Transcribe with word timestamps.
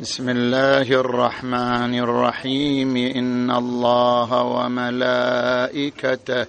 بسم 0.00 0.28
الله 0.28 0.92
الرحمن 0.92 1.94
الرحيم. 1.94 2.96
إن 2.96 3.50
الله 3.50 4.42
وملائكته 4.42 6.46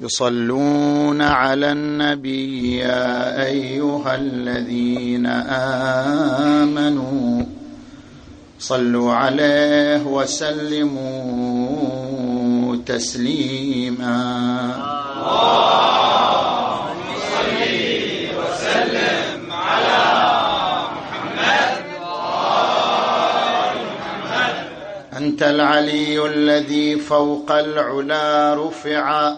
يصلون 0.00 1.22
على 1.22 1.72
النبي 1.72 2.76
يا 2.76 3.44
أيها 3.46 4.14
الذين 4.14 5.26
آمنوا 6.46 7.44
صلوا 8.58 9.12
عليه 9.12 10.06
وسلموا 10.06 11.06
تسليما. 12.86 14.16
أنت 25.16 25.42
العلي 25.42 26.26
الذي 26.26 26.98
فوق 26.98 27.52
العلا 27.52 28.54
رفع 28.54 29.36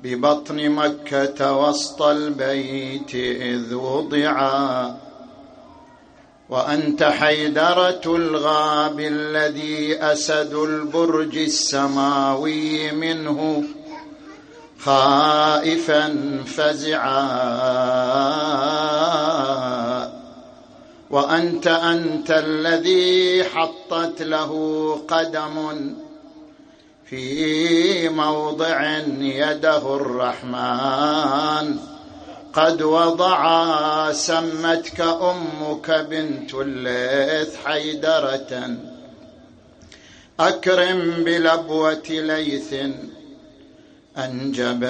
ببطن 0.00 0.68
مكة 0.70 1.56
وسط 1.56 2.02
البيت 2.02 3.14
إذ 3.40 3.74
وضعا 3.74 4.96
وأنت 6.48 7.02
حيدرة 7.02 8.02
الغاب 8.06 9.00
الذي 9.00 9.96
أسد 9.96 10.54
البرج 10.54 11.36
السماوي 11.38 12.92
منه 12.92 13.64
خائفا 14.80 16.16
فزعا. 16.46 17.24
وأنت 21.14 21.66
أنت 21.66 22.30
الذي 22.30 23.44
حطت 23.44 24.22
له 24.22 24.52
قدم 25.08 25.94
في 27.06 28.08
موضع 28.08 28.98
يده 29.18 29.96
الرحمن. 29.96 31.76
قد 32.52 32.82
وضع 32.82 34.12
سمتك 34.12 35.00
أمك 35.00 35.90
بنت 36.10 36.54
الليث 36.54 37.56
حيدرة. 37.64 38.76
أكرم 40.40 41.24
بلبوة 41.24 42.08
ليث 42.10 42.74
أنجبت 44.18 44.84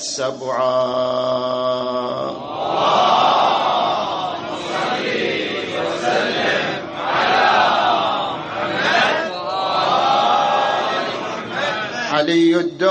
سبعا. 0.00 1.22
علي 12.22 12.56
الدار 12.56 12.86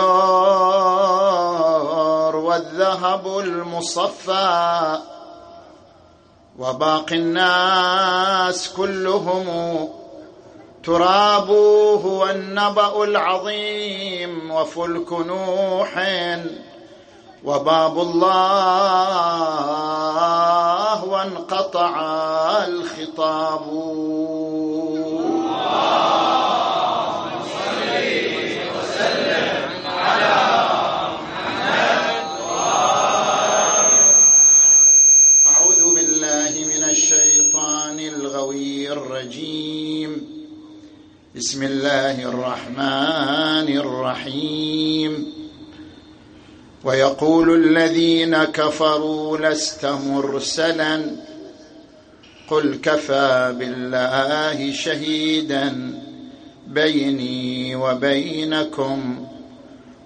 والذهب 2.35 3.39
المصفى. 3.39 4.97
وباقي 6.59 7.15
الناس 7.15 8.69
كلهم 8.69 9.45
ترابه 10.83 11.93
هو 12.05 12.29
النبأ 12.29 13.03
العظيم 13.03 14.51
وفلك 14.51 15.13
نوح. 15.13 16.07
وباب 17.43 17.99
الله 17.99 18.25
وانقطع 21.05 22.01
الخطاب. 22.67 23.61
الرجيم. 38.91 40.27
بسم 41.35 41.63
الله 41.63 42.23
الرحمن 42.23 43.77
الرحيم. 43.77 45.33
ويقول 46.83 47.65
الذين 47.65 48.43
كفروا 48.43 49.37
لست 49.37 49.85
مرسلا. 49.85 51.15
قل 52.49 52.79
كفى 52.83 53.55
بالله 53.59 54.73
شهيدا 54.73 55.93
بيني 56.67 57.75
وبينكم. 57.75 59.27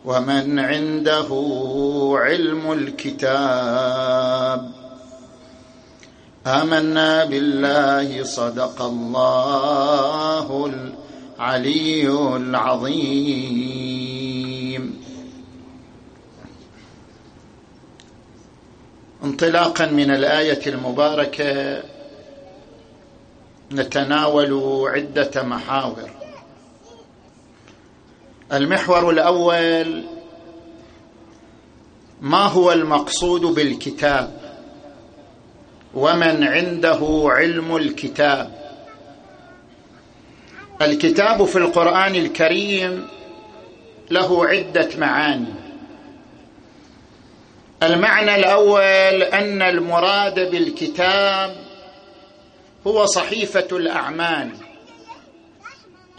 ومن 0.06 0.60
عنده 0.60 1.28
علم 2.16 2.72
الكتاب. 2.72 4.72
آمنا 6.48 7.26
بالله 7.26 8.24
صدق 8.24 8.82
الله 8.82 10.72
العلي 11.40 12.08
العظيم. 12.36 13.86
انطلاقا 19.24 19.86
من 19.86 20.12
الآية 20.12 20.68
المباركة 20.68 21.84
نتناول 23.72 24.84
عدة 24.90 25.44
محاور. 25.44 26.15
المحور 28.54 29.10
الأول 29.10 30.04
ما 32.22 32.46
هو 32.46 32.72
المقصود 32.72 33.42
بالكتاب؟ 33.42 34.42
ومن 35.94 36.44
عنده 36.44 37.24
علم 37.26 37.76
الكتاب؟ 37.76 38.56
الكتاب 40.82 41.46
في 41.46 41.58
القرآن 41.58 42.16
الكريم 42.16 43.08
له 44.12 44.46
عدة 44.46 44.90
معاني. 44.98 45.54
المعنى 47.84 48.36
الأول 48.36 49.24
أن 49.24 49.62
المراد 49.62 50.52
بالكتاب 50.52 51.56
هو 52.88 53.06
صحيفة 53.06 53.68
الأعمال. 53.72 54.65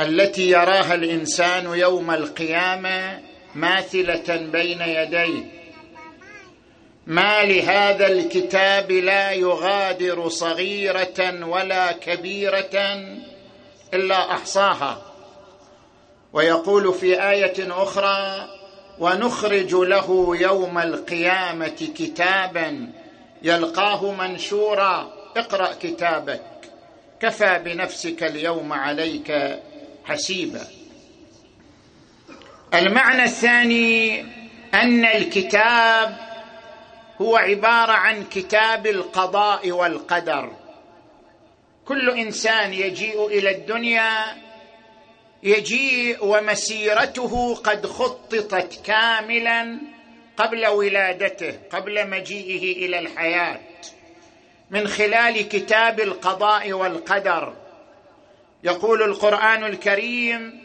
التي 0.00 0.50
يراها 0.50 0.94
الإنسان 0.94 1.66
يوم 1.66 2.10
القيامة 2.10 3.20
ماثلة 3.54 4.36
بين 4.36 4.80
يديه. 4.80 5.56
ما 7.06 7.42
لهذا 7.42 8.06
الكتاب 8.06 8.92
لا 8.92 9.30
يغادر 9.30 10.28
صغيرة 10.28 11.46
ولا 11.46 11.92
كبيرة 11.92 13.04
إلا 13.94 14.32
أحصاها. 14.32 15.02
ويقول 16.32 16.94
في 16.94 17.30
آية 17.30 17.82
أخرى 17.82 18.48
ونخرج 18.98 19.74
له 19.74 20.36
يوم 20.40 20.78
القيامة 20.78 21.88
كتابا 21.96 22.92
يلقاه 23.42 24.12
منشورا 24.12 25.12
اقرأ 25.36 25.72
كتابك 25.82 26.42
كفى 27.20 27.60
بنفسك 27.64 28.22
اليوم 28.22 28.72
عليك 28.72 29.58
حسيبا 30.06 30.66
المعنى 32.74 33.24
الثاني 33.24 34.20
أن 34.74 35.04
الكتاب 35.04 36.16
هو 37.20 37.36
عبارة 37.36 37.92
عن 37.92 38.24
كتاب 38.24 38.86
القضاء 38.86 39.70
والقدر. 39.70 40.52
كل 41.84 42.10
إنسان 42.10 42.72
يجيء 42.72 43.26
إلى 43.26 43.50
الدنيا 43.50 44.36
يجيء 45.42 46.24
ومسيرته 46.24 47.54
قد 47.54 47.86
خططت 47.86 48.80
كاملا 48.84 49.78
قبل 50.36 50.66
ولادته 50.66 51.58
قبل 51.70 52.10
مجيئه 52.10 52.86
إلى 52.86 52.98
الحياة 52.98 53.60
من 54.70 54.88
خلال 54.88 55.48
كتاب 55.48 56.00
القضاء 56.00 56.72
والقدر. 56.72 57.65
يقول 58.66 59.02
القرآن 59.02 59.64
الكريم 59.64 60.62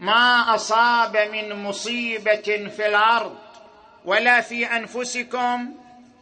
ما 0.00 0.54
أصاب 0.54 1.16
من 1.16 1.62
مصيبة 1.62 2.70
في 2.76 2.86
الأرض 2.86 3.38
ولا 4.04 4.40
في 4.40 4.66
أنفسكم 4.66 5.74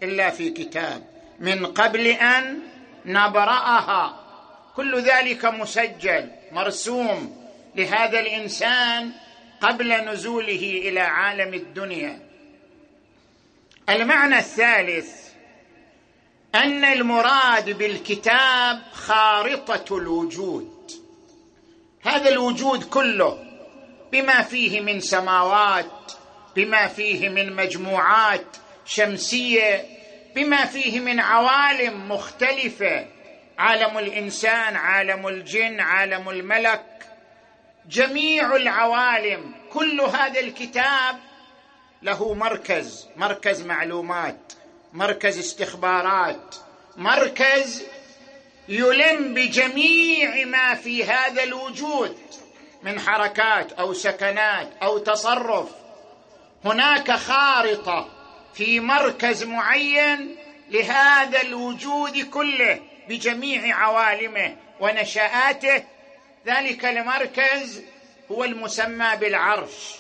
إلا 0.02 0.30
في 0.30 0.50
كتاب 0.50 1.02
من 1.40 1.66
قبل 1.66 2.06
أن 2.06 2.58
نبرأها. 3.04 4.16
كل 4.76 5.00
ذلك 5.00 5.44
مسجل 5.44 6.30
مرسوم 6.52 7.46
لهذا 7.74 8.20
الإنسان 8.20 9.12
قبل 9.60 9.92
نزوله 9.92 10.82
إلى 10.88 11.00
عالم 11.00 11.54
الدنيا. 11.54 12.20
المعنى 13.88 14.38
الثالث 14.38 15.30
أن 16.54 16.84
المراد 16.84 17.70
بالكتاب 17.78 18.82
خارطة 18.92 19.96
الوجود. 19.96 20.99
هذا 22.02 22.28
الوجود 22.28 22.84
كله 22.84 23.44
بما 24.12 24.42
فيه 24.42 24.80
من 24.80 25.00
سماوات 25.00 26.12
بما 26.56 26.86
فيه 26.88 27.28
من 27.28 27.52
مجموعات 27.56 28.56
شمسية 28.84 29.84
بما 30.34 30.64
فيه 30.64 31.00
من 31.00 31.20
عوالم 31.20 32.08
مختلفة. 32.08 33.06
عالم 33.58 33.98
الإنسان 33.98 34.76
عالم 34.76 35.28
الجن 35.28 35.80
عالم 35.80 36.30
الملك. 36.30 36.84
جميع 37.88 38.56
العوالم 38.56 39.54
كل 39.72 40.00
هذا 40.00 40.40
الكتاب 40.40 41.18
له 42.02 42.34
مركز 42.34 43.08
مركز 43.16 43.62
معلومات 43.62 44.52
مركز 44.92 45.38
استخبارات 45.38 46.56
مركز 46.96 47.82
يلم 48.70 49.34
بجميع 49.34 50.44
ما 50.44 50.74
في 50.74 51.04
هذا 51.04 51.42
الوجود 51.42 52.16
من 52.82 53.00
حركات 53.00 53.72
أو 53.72 53.92
سكنات 53.92 54.68
أو 54.82 54.98
تصرف. 54.98 55.68
هناك 56.64 57.12
خارطة 57.12 58.08
في 58.54 58.80
مركز 58.80 59.44
معين 59.44 60.36
لهذا 60.70 61.40
الوجود 61.40 62.18
كله 62.18 62.80
بجميع 63.08 63.76
عوالمه 63.76 64.56
ونشاته 64.80 65.84
ذلك 66.46 66.84
المركز 66.84 67.82
هو 68.30 68.44
المسمى 68.44 69.16
بالعرش. 69.16 69.94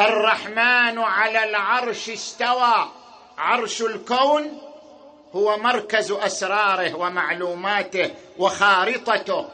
الرحمن 0.00 0.98
على 0.98 1.44
العرش 1.44 2.10
استوى. 2.10 2.92
عرش 3.38 3.82
الكون 3.82 4.69
هو 5.34 5.56
مركز 5.56 6.12
أسراره 6.12 6.94
ومعلوماته 6.94 8.10
وخارطته. 8.38 9.48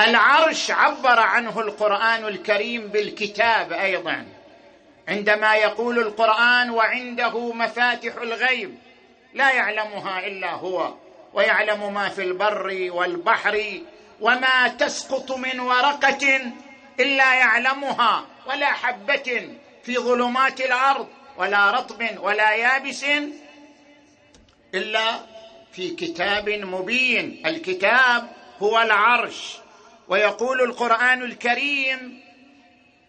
العرش 0.00 0.70
عبر 0.70 1.20
عنه 1.20 1.60
القرآن 1.60 2.24
الكريم 2.24 2.88
بالكتاب 2.88 3.72
أيضا. 3.72 4.26
عندما 5.08 5.54
يقول 5.54 5.98
القرآن 5.98 6.70
وعنده 6.70 7.52
مفاتح 7.52 8.14
الغيب 8.16 8.78
لا 9.34 9.52
يعلمها 9.52 10.26
إلا 10.26 10.52
هو 10.52 10.94
ويعلم 11.34 11.94
ما 11.94 12.08
في 12.08 12.22
البر 12.22 12.88
والبحر 12.90 13.80
وما 14.20 14.68
تسقط 14.68 15.32
من 15.32 15.60
ورقة 15.60 16.52
إلا 17.00 17.34
يعلمها 17.34 18.24
ولا 18.46 18.66
حبة 18.66 19.48
في 19.84 19.98
ظلمات 19.98 20.60
الأرض 20.60 21.08
ولا 21.36 21.70
رطب 21.70 22.18
ولا 22.20 22.52
يابس 22.52 23.04
إلا 24.76 25.20
في 25.72 25.90
كتاب 25.90 26.48
مبين. 26.48 27.42
الكتاب 27.46 28.30
هو 28.58 28.80
العرش. 28.80 29.56
ويقول 30.08 30.62
القرآن 30.62 31.22
الكريم 31.22 32.20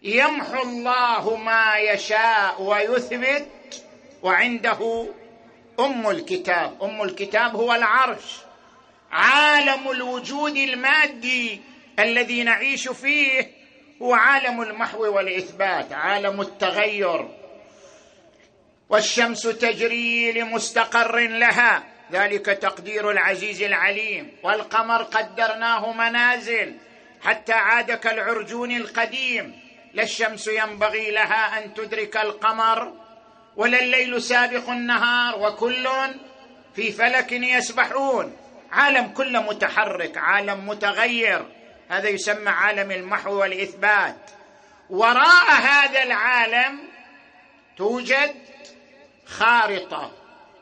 يمحو 0.04 0.64
الله 0.64 1.36
ما 1.36 1.78
يشاء 1.78 2.62
ويثبت. 2.62 3.84
وعنده 4.24 5.08
أم 5.80 6.10
الكتاب. 6.10 6.84
أم 6.84 7.02
الكتاب 7.02 7.56
هو 7.56 7.74
العرش. 7.74 8.38
عالم 9.12 9.92
الوجود 9.92 10.56
المادي 10.56 11.62
الذي 12.00 12.44
نعيش 12.44 12.88
فيه 12.88 13.52
هو 14.02 14.14
عالم 14.14 14.62
المحو 14.62 15.16
والإثبات 15.16 15.94
عالم 15.94 16.42
التغير. 16.42 17.37
والشمس 18.90 19.42
تجري 19.42 20.32
لمستقر 20.32 21.20
لها. 21.20 21.84
ذلك 22.12 22.46
تقدير 22.46 23.12
العزيز 23.12 23.62
العليم. 23.62 24.32
والقمر 24.44 25.04
قدرناه 25.04 25.94
منازل. 25.94 26.76
حتى 27.22 27.54
عاد 27.54 27.92
كالعرجون 27.92 28.72
القديم. 28.72 29.60
لا 29.94 30.04
الشمس 30.04 30.48
ينبغي 30.48 31.12
لها 31.12 31.64
أن 31.64 31.74
تدرك 31.74 32.18
القمر 32.18 32.94
ولا 33.56 33.80
الليل 33.80 34.22
سابق 34.22 34.70
النهار 34.70 35.40
وكل 35.40 35.90
في 36.76 36.92
فلك 36.92 37.32
يسبحون. 37.32 38.38
عالم 38.72 39.08
كله 39.08 39.42
متحرك 39.42 40.18
عالم 40.18 40.68
متغير. 40.68 41.46
هذا 41.90 42.10
يسمى 42.10 42.50
عالم 42.50 42.92
المحو 42.92 43.34
والإثبات. 43.40 44.18
وراء 44.90 45.52
هذا 45.52 46.04
العالم 46.04 46.80
توجد 47.78 48.36
خارطة. 49.28 50.12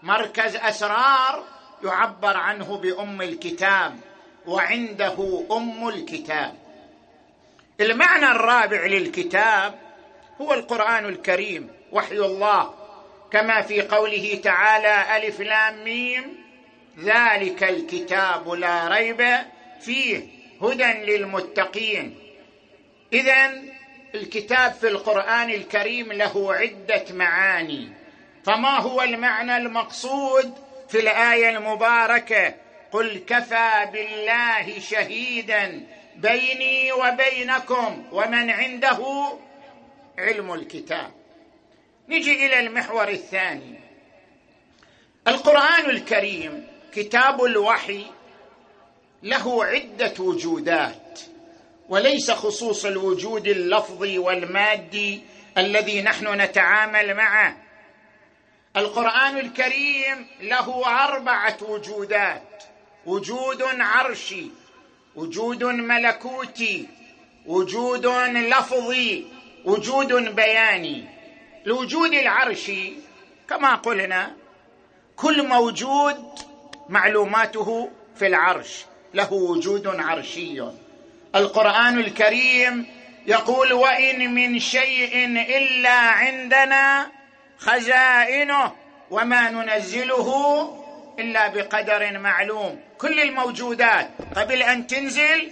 مركز 0.04 0.56
أسرار 0.56 1.44
يعبر 1.84 2.38
عنه 2.38 2.78
بأم 2.78 3.22
الكتاب 3.22 4.00
وعنده 4.48 5.46
أم 5.52 5.88
الكتاب. 5.88 6.56
المعنى 7.80 8.26
الرابع 8.26 8.86
للكتاب 8.86 9.80
هو 10.42 10.54
القرآن 10.54 11.06
الكريم 11.06 11.70
وحي 11.92 12.18
الله. 12.18 12.74
كما 13.32 13.62
في 13.62 13.82
قوله 13.82 14.42
تعالى 14.44 15.18
ألف 15.18 15.40
لام 15.40 15.84
ميم 15.84 16.46
ذلك 17.00 17.64
الكتاب 17.64 18.50
لا 18.50 18.88
ريب 18.88 19.38
فيه 19.82 20.28
هدى 20.62 20.94
للمتقين. 20.94 22.20
اذا 23.14 23.52
الكتاب 24.16 24.74
في 24.74 24.88
القرآن 24.88 25.50
الكريم 25.50 26.12
له 26.12 26.54
عدة 26.54 27.06
معاني. 27.12 28.05
فما 28.46 28.80
هو 28.80 29.02
المعنى 29.02 29.58
المقصود 29.58 30.54
في 30.90 31.00
الآية 31.00 31.58
المباركة؟ 31.58 32.54
قل 32.92 33.24
كفى 33.28 33.90
بالله 33.94 34.80
شهيدا 34.80 35.86
بيني 36.16 36.92
وبينكم 36.92 38.04
ومن 38.12 38.50
عنده 38.50 39.28
علم 40.18 40.54
الكتاب. 40.54 41.12
نجي 42.10 42.46
إلى 42.46 42.60
المحور 42.60 43.10
الثاني. 43.10 43.80
القرآن 45.28 45.90
الكريم 45.90 46.68
كتاب 46.94 47.44
الوحي 47.44 48.06
له 49.24 49.66
عدة 49.66 50.14
وجودات 50.20 51.20
وليس 51.90 52.32
خصوص 52.32 52.86
الوجود 52.86 53.48
اللفظي 53.48 54.18
والمادي 54.18 55.22
الذي 55.58 56.02
نحن 56.02 56.42
نتعامل 56.42 57.14
معه. 57.14 57.65
القرآن 58.78 59.38
الكريم 59.38 60.28
له 60.42 60.88
أربعة 61.06 61.58
وجودات. 61.62 62.64
وجود 63.06 63.64
عرشي 63.80 64.48
وجود 65.16 65.64
ملكوتي 65.64 66.88
وجود 67.46 68.06
لفظي 68.06 69.26
وجود 69.66 70.14
بياني. 70.36 71.06
الوجود 71.66 72.14
العرشي 72.14 72.94
كما 73.50 73.76
قلنا 73.76 74.36
كل 75.16 75.48
موجود 75.48 76.40
معلوماته 76.90 77.90
في 78.16 78.28
العرش 78.28 78.86
له 79.14 79.34
وجود 79.34 79.88
عرشي. 79.88 80.64
القرآن 81.36 82.00
الكريم 82.00 82.86
يقول 83.28 83.74
وإن 83.74 84.34
من 84.34 84.60
شيء 84.60 85.26
إلا 85.58 86.00
عندنا 86.00 87.12
خزائنه 87.58 88.72
وما 89.12 89.50
ننزله 89.50 90.30
إلا 91.20 91.48
بقدر 91.48 92.20
معلوم. 92.20 92.80
كل 92.98 93.20
الموجودات 93.20 94.10
قبل 94.36 94.64
أن 94.64 94.88
تنزل 94.88 95.52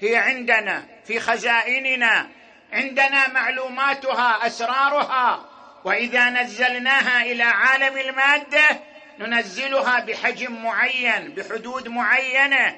هي 0.00 0.16
عندنا 0.16 0.84
في 1.04 1.20
خزائننا. 1.20 2.28
عندنا 2.72 3.28
معلوماتها 3.28 4.46
أسرارها. 4.46 5.44
وإذا 5.84 6.30
نزلناها 6.30 7.22
إلى 7.22 7.42
عالم 7.42 7.98
المادة 7.98 8.80
ننزلها 9.18 10.00
بحجم 10.00 10.64
معين 10.64 11.34
بحدود 11.36 11.88
معينة. 11.88 12.76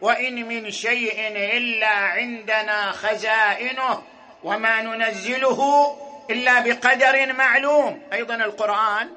وإن 0.00 0.48
من 0.48 0.70
شيء 0.70 1.28
إلا 1.56 1.88
عندنا 1.88 2.92
خزائنه 2.92 4.02
وما 4.44 4.82
ننزله 4.82 5.90
إلا 6.30 6.60
بقدر 6.60 7.32
معلوم. 7.32 8.02
أيضا 8.12 8.34
القرآن 8.34 9.08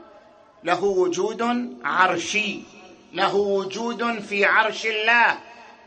له 0.63 0.83
وجود 0.83 1.41
عرشي 1.83 2.59
له 3.13 3.35
وجود 3.35 4.19
في 4.19 4.45
عرش 4.45 4.85
الله. 4.85 5.37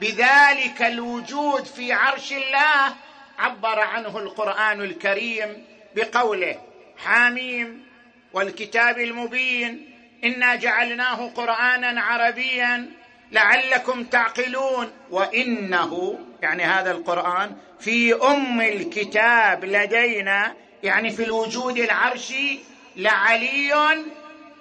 بذلك 0.01 0.83
الوجود 0.83 1.65
في 1.65 1.93
عرش 1.93 2.33
الله 2.33 2.95
عبر 3.39 3.81
عنه 3.81 4.19
القرآن 4.19 4.81
الكريم 4.81 5.65
بقوله 5.97 6.59
حاميم 6.99 7.87
والكتاب 8.33 8.99
المبين. 8.99 9.89
إنا 10.25 10.55
جعلناه 10.55 11.31
قرانا 11.35 12.01
عربيا 12.01 12.91
لعلكم 13.33 14.05
تعقلون. 14.05 14.91
وإنه 15.11 16.19
يعني 16.43 16.63
هذا 16.63 16.91
القرآن 16.91 17.57
في 17.81 18.15
أم 18.15 18.61
الكتاب 18.61 19.65
لدينا 19.65 20.55
يعني 20.83 21.11
في 21.11 21.25
الوجود 21.25 21.79
العرشي 21.79 22.59
لعلي 22.97 24.05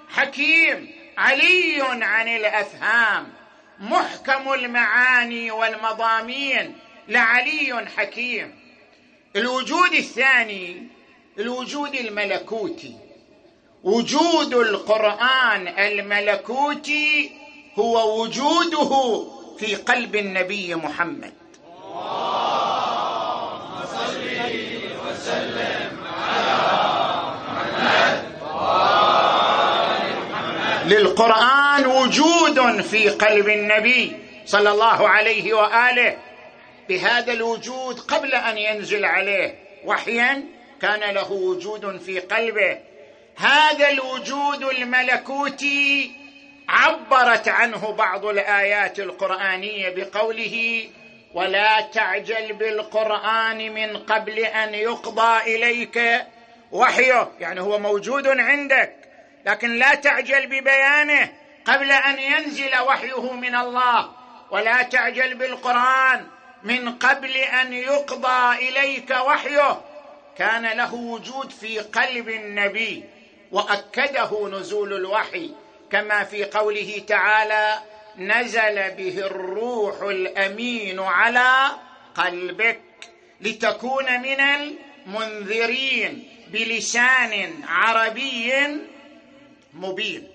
حكيم 0.10 0.92
علي 1.18 1.82
عن 1.82 2.28
الأفهام 2.28 3.28
محكم 3.80 4.54
المعاني 4.54 5.51
والمضامين 5.51 6.75
لعلي 7.08 7.86
حكيم. 7.98 8.56
الوجود 9.36 9.94
الثاني 9.94 10.88
الوجود 11.40 11.96
الملكوتي. 11.96 12.98
وجود 13.84 14.54
القرآن 14.54 15.68
الملكوتي 15.68 17.32
هو 17.75 18.22
وجوده 18.22 19.24
في 19.60 19.75
قلب 19.75 20.16
النبي 20.16 20.75
محمد. 20.75 21.34
اللهم 21.84 23.86
صل 23.86 24.22
وسلم 25.06 25.98
على 26.06 26.58
محمد 27.51 28.32
للقرآن 30.91 31.86
وجود 31.86 32.81
في 32.81 33.10
قلب 33.10 33.50
النبي 33.50 34.17
صلى 34.45 34.71
الله 34.71 35.10
عليه 35.10 35.53
وآله. 35.53 36.17
بهذا 36.89 37.33
الوجود 37.33 38.00
قبل 38.00 38.33
أن 38.33 38.57
ينزل 38.57 39.05
عليه 39.05 39.55
وحيا 39.86 40.43
كان 40.81 41.13
له 41.13 41.31
وجود 41.31 41.98
في 41.98 42.19
قلبه. 42.19 42.77
هذا 43.38 43.89
الوجود 43.89 44.63
الملكوتي 44.63 46.12
عبرت 46.69 47.48
عنه 47.48 47.91
بعض 47.91 48.25
الآيات 48.25 49.00
القرآنية 49.00 49.89
بقوله 49.89 50.86
ولا 51.33 51.81
تعجل 51.81 52.53
بالقرآن 52.53 53.74
من 53.74 53.98
قبل 53.98 54.39
أن 54.39 54.74
يقضى 54.74 55.55
إليك 55.55 56.25
وحيه. 56.71 57.31
يعني 57.39 57.62
هو 57.62 57.79
موجود 57.79 58.27
عندك. 58.27 59.00
لكن 59.45 59.75
لا 59.75 59.95
تعجل 59.95 60.48
ببيانه 60.48 61.33
قبل 61.65 61.91
أن 61.91 62.19
ينزل 62.19 62.79
وحيه 62.79 63.31
من 63.31 63.55
الله 63.55 64.12
ولا 64.51 64.81
تعجل 64.81 65.36
بالقرآن 65.36 66.27
من 66.63 66.98
قبل 66.98 67.36
أن 67.36 67.74
يقضى 67.74 68.69
إليك 68.69 69.12
وحيه. 69.12 69.81
كان 70.38 70.65
له 70.65 70.93
وجود 70.93 71.51
في 71.51 71.79
قلب 71.79 72.29
النبي 72.29 73.03
وأكده 73.51 74.50
نزول 74.50 74.93
الوحي. 74.93 75.51
كما 75.91 76.24
في 76.24 76.45
قوله 76.45 77.03
تعالى 77.07 77.79
نزل 78.17 78.91
به 78.91 79.17
الروح 79.17 80.01
الأمين 80.01 81.00
على 81.00 81.71
قلبك 82.15 82.81
لتكون 83.41 84.21
من 84.21 84.39
المنذرين 84.41 86.27
بلسان 86.48 87.53
عربي 87.67 88.53
مبين. 89.74 90.28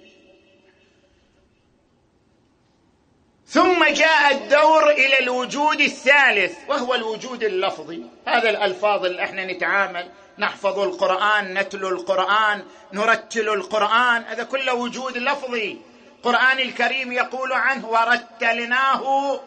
ثم 3.47 3.85
جاء 3.85 4.33
الدور 4.33 4.91
إلى 4.91 5.19
الوجود 5.19 5.81
الثالث 5.81 6.59
وهو 6.69 6.95
الوجود 6.95 7.43
اللفظي. 7.45 8.03
هذا 8.29 8.51
الألفاظ 8.51 9.05
اللي 9.05 9.25
إحنا 9.25 9.45
نتعامل 9.53 10.11
نحفظ 10.39 10.79
القرآن 10.79 11.55
نتلو 11.59 11.89
القرآن 11.89 12.65
نرتل 12.93 13.49
القرآن 13.49 14.23
هذا 14.23 14.45
كله 14.45 14.75
وجود 14.75 15.19
لفظي. 15.19 15.79
القرآن 16.17 16.59
الكريم 16.59 17.13
يقول 17.13 17.53
عنه 17.53 17.89
ورتلناه 17.89 19.41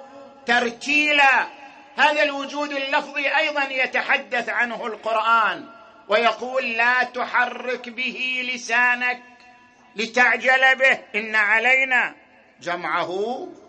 ترتيلا 0.45 1.47
هذا 1.95 2.23
الوجود 2.23 2.71
اللفظي 2.71 3.37
أيضا 3.37 3.63
يتحدث 3.63 4.49
عنه 4.49 4.87
القرآن 4.87 5.65
ويقول 6.07 6.71
لا 6.71 7.03
تحرك 7.03 7.89
به 7.89 8.49
لسانك 8.53 9.23
لتعجل 9.95 10.75
به. 10.75 10.99
إن 11.15 11.35
علينا 11.35 12.15
جمعه 12.61 13.11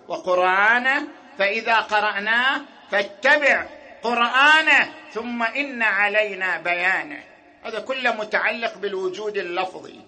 وقرآنه. 0.09 1.09
فإذا 1.39 1.77
قرأناه 1.77 2.61
فاتبع 2.91 3.67
قرآنه. 4.03 4.93
ثم 5.13 5.43
إن 5.43 5.83
علينا 5.83 6.59
بيانه. 6.59 7.25
هذا 7.63 7.81
كله 7.81 8.15
متعلق 8.15 8.79
بالوجود 8.79 9.37
اللفظي. 9.37 10.01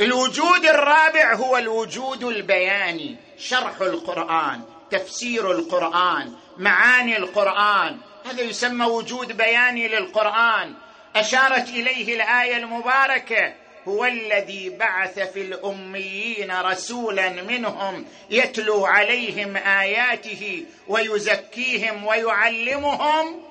الوجود 0.00 0.64
الرابع 0.64 1.34
هو 1.34 1.56
الوجود 1.56 2.24
البياني. 2.24 3.16
شرح 3.38 3.80
القرآن 3.80 4.62
تفسير 4.90 5.50
القرآن 5.50 6.32
معاني 6.58 7.16
القرآن. 7.16 7.98
هذا 8.26 8.42
يسمى 8.42 8.86
وجود 8.86 9.36
بياني 9.36 9.88
للقرآن. 9.88 10.74
أشارت 11.16 11.68
إليه 11.68 12.14
الآية 12.14 12.56
المباركة. 12.56 13.54
هو 13.88 14.04
الذي 14.04 14.70
بعث 14.70 15.18
في 15.18 15.40
الأميين 15.40 16.52
رسولا 16.52 17.28
منهم 17.28 18.06
يتلو 18.30 18.86
عليهم 18.86 19.56
آياته 19.56 20.66
ويزكيهم 20.88 22.04
ويعلمهم 22.04 23.42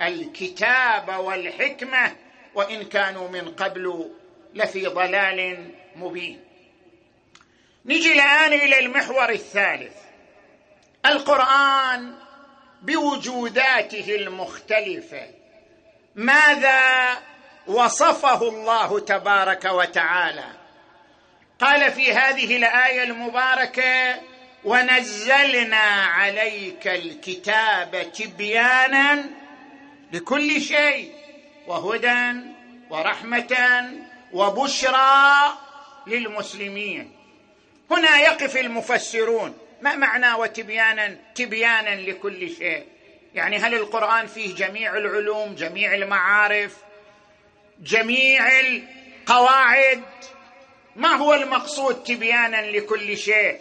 الكتاب 0.00 1.08
والحكمة 1.08 2.16
وإن 2.54 2.82
كانوا 2.82 3.28
من 3.28 3.48
قبل 3.48 4.10
لفي 4.54 4.86
ضلال 4.86 5.70
مبين. 5.96 6.40
نجي 7.86 8.12
الآن 8.12 8.52
إلى 8.52 8.78
المحور 8.78 9.30
الثالث. 9.30 9.96
القرآن 11.06 12.14
بوجوداته 12.82 14.14
المختلفة. 14.14 15.26
ماذا 16.14 17.08
وصفه 17.66 18.48
الله 18.48 19.00
تبارك 19.00 19.64
وتعالى. 19.64 20.44
قال 21.60 21.92
في 21.92 22.12
هذه 22.12 22.56
الآية 22.56 23.02
المباركة 23.02 24.20
ونزلنا 24.64 25.86
عليك 26.04 26.88
الكتاب 26.88 28.12
تبيانا 28.12 29.24
لكل 30.12 30.60
شيء 30.60 31.12
وهدى 31.66 32.32
ورحمة 32.90 33.56
وبشرى 34.32 35.58
للمسلمين. 36.06 37.12
هنا 37.90 38.18
يقف 38.20 38.56
المفسرون 38.56 39.58
ما 39.82 39.96
معنى 39.96 40.32
وتبيانا 40.32 41.16
تبيانا 41.34 42.10
لكل 42.10 42.50
شيء؟ 42.50 42.86
يعني 43.34 43.58
هل 43.58 43.74
القرآن 43.74 44.26
فيه 44.26 44.54
جميع 44.54 44.96
العلوم 44.96 45.54
جميع 45.54 45.94
المعارف؟ 45.94 46.76
جميع 47.80 48.60
القواعد. 48.60 50.02
ما 50.96 51.08
هو 51.08 51.34
المقصود 51.34 52.02
تبيانا 52.02 52.70
لكل 52.70 53.18
شيء؟ 53.18 53.58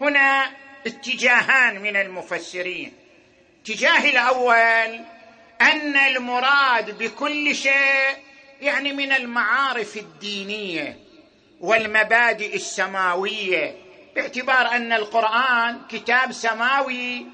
هنا 0.00 0.50
اتجاهان 0.86 1.80
من 1.80 1.96
المفسرين. 1.96 2.92
اتجاه 3.62 4.10
الأول 4.10 5.00
أن 5.60 5.96
المراد 5.96 6.98
بكل 6.98 7.54
شيء 7.54 8.16
يعني 8.60 8.92
من 8.92 9.12
المعارف 9.12 9.96
الدينية 9.96 10.98
والمبادئ 11.60 12.56
السماوية 12.56 13.76
باعتبار 14.14 14.66
أن 14.76 14.92
القرآن 14.92 15.80
كتاب 15.90 16.32
سماوي. 16.32 17.26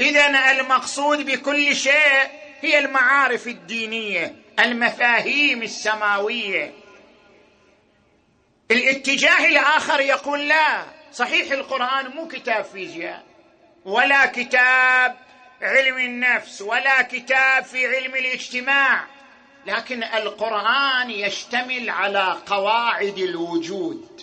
اذا 0.00 0.50
المقصود 0.50 1.26
بكل 1.26 1.76
شيء 1.76 2.30
هي 2.62 2.78
المعارف 2.78 3.46
الدينية. 3.46 4.45
المفاهيم 4.60 5.62
السماوية. 5.62 6.72
الاتجاه 8.70 9.46
الآخر 9.46 10.00
يقول 10.00 10.48
لا 10.48 10.84
صحيح 11.12 11.52
القرآن 11.52 12.10
مو 12.10 12.28
كتاب 12.28 12.64
فيزياء 12.64 13.24
ولا 13.84 14.26
كتاب 14.26 15.16
علم 15.62 15.98
النفس 15.98 16.62
ولا 16.62 17.02
كتاب 17.02 17.64
في 17.64 17.86
علم 17.86 18.14
الاجتماع 18.14 19.04
لكن 19.66 20.04
القرآن 20.04 21.10
يشتمل 21.10 21.90
على 21.90 22.36
قواعد 22.46 23.18
الوجود. 23.18 24.22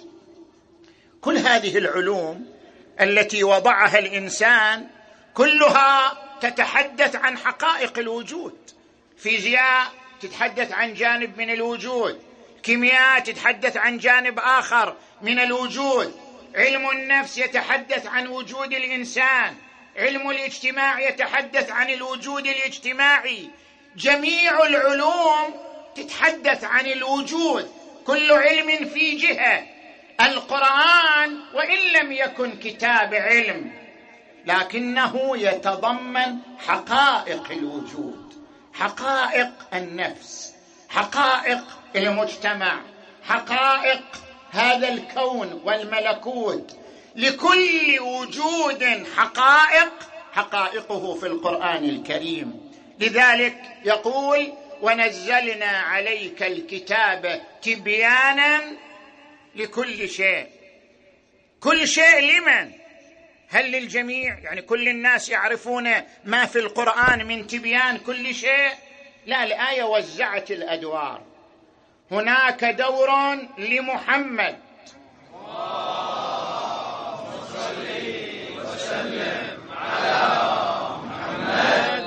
كل 1.22 1.38
هذه 1.38 1.78
العلوم 1.78 2.54
التي 3.02 3.44
وضعها 3.44 4.00
الإنسان 4.00 4.88
كلها 5.34 6.18
تتحدث 6.42 7.16
عن 7.16 7.38
حقائق 7.38 8.00
الوجود 8.00 8.58
فيزياء 9.18 10.03
تتحدث 10.24 10.72
عن 10.72 10.94
جانب 10.94 11.38
من 11.38 11.50
الوجود. 11.50 12.22
كيمياء 12.64 13.20
تتحدث 13.20 13.78
عن 13.78 13.98
جانب 13.98 14.40
آخر 14.40 14.96
من 15.22 15.40
الوجود. 15.40 16.16
علم 16.56 16.90
النفس 16.90 17.38
يتحدث 17.38 18.08
عن 18.08 18.28
وجود 18.28 18.74
الإنسان. 18.74 19.56
علم 19.98 20.30
الاجتماع 20.30 21.00
يتحدث 21.00 21.72
عن 21.72 21.90
الوجود 21.90 22.48
الاجتماعي. 22.48 23.50
جميع 23.96 24.66
العلوم 24.66 25.54
تتحدث 25.96 26.64
عن 26.64 26.86
الوجود. 26.86 27.72
كل 28.06 28.32
علم 28.32 28.86
في 28.86 29.16
جهة. 29.16 29.64
القرآن 30.22 31.40
وإن 31.54 31.78
لم 31.78 32.12
يكن 32.12 32.52
كتاب 32.52 33.14
علم 33.14 33.72
لكنه 34.46 35.38
يتضمن 35.38 36.38
حقائق 36.68 37.52
الوجود. 37.52 38.23
حقائق 38.74 39.52
النفس 39.74 40.54
حقائق 40.90 41.64
المجتمع 41.96 42.82
حقائق 43.24 44.02
هذا 44.52 44.88
الكون 44.90 45.62
والملكوت. 45.66 46.78
لكل 47.16 48.00
وجود 48.00 49.08
حقائق 49.18 49.92
حقائقه 50.34 51.16
في 51.16 51.28
القرآن 51.28 51.84
الكريم. 51.84 52.72
لذلك 53.00 53.62
يقول 53.86 54.54
ونزلنا 54.82 55.66
عليك 55.66 56.44
الكتاب 56.44 57.42
تبيانا 57.62 58.62
لكل 59.56 60.10
شيء. 60.10 60.48
كل 61.60 61.88
شيء 61.88 62.20
لمن؟ 62.20 62.72
هل 63.50 63.72
للجميع؟ 63.72 64.40
يعني 64.40 64.62
كل 64.62 64.88
الناس 64.88 65.30
يعرفون 65.30 65.90
ما 66.26 66.46
في 66.46 66.60
القرآن 66.60 67.28
من 67.28 67.48
تبيان 67.48 67.98
كل 67.98 68.36
شيء؟ 68.36 68.72
لا 69.26 69.44
الآية 69.44 69.84
وزعت 69.84 70.52
الأدوار. 70.52 71.22
هناك 72.12 72.66
دور 72.66 73.10
لمحمد. 73.58 74.58
وسلم 78.66 79.58
على 79.72 80.18
محمد 81.06 82.04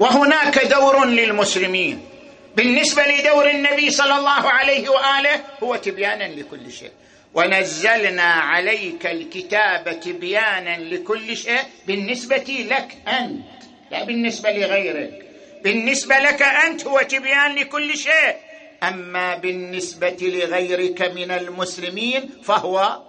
وهناك 0.00 0.58
دور 0.58 1.04
للمسلمين. 1.04 2.08
بالنسبة 2.56 3.02
لدور 3.06 3.50
النبي 3.50 3.90
صلى 3.90 4.16
الله 4.16 4.50
عليه 4.50 4.88
وآله 4.88 5.44
هو 5.62 5.76
تبيانا 5.76 6.24
لكل 6.24 6.72
شيء. 6.72 6.92
ونزلنا 7.34 8.22
عليك 8.22 9.06
الكتاب 9.06 10.00
تبيانا 10.00 10.78
لكل 10.78 11.36
شيء 11.36 11.60
بالنسبة 11.86 12.66
لك 12.70 12.96
أنت 13.08 13.44
لا 13.90 14.04
بالنسبة 14.04 14.50
لغيرك. 14.50 15.28
بالنسبة 15.64 16.14
لك 16.18 16.42
أنت 16.42 16.86
هو 16.86 17.00
تبيان 17.00 17.54
لكل 17.54 17.96
شيء. 17.96 18.36
أما 18.82 19.36
بالنسبة 19.36 20.16
لغيرك 20.20 21.02
من 21.02 21.30
المسلمين 21.30 22.30
فهو 22.44 23.00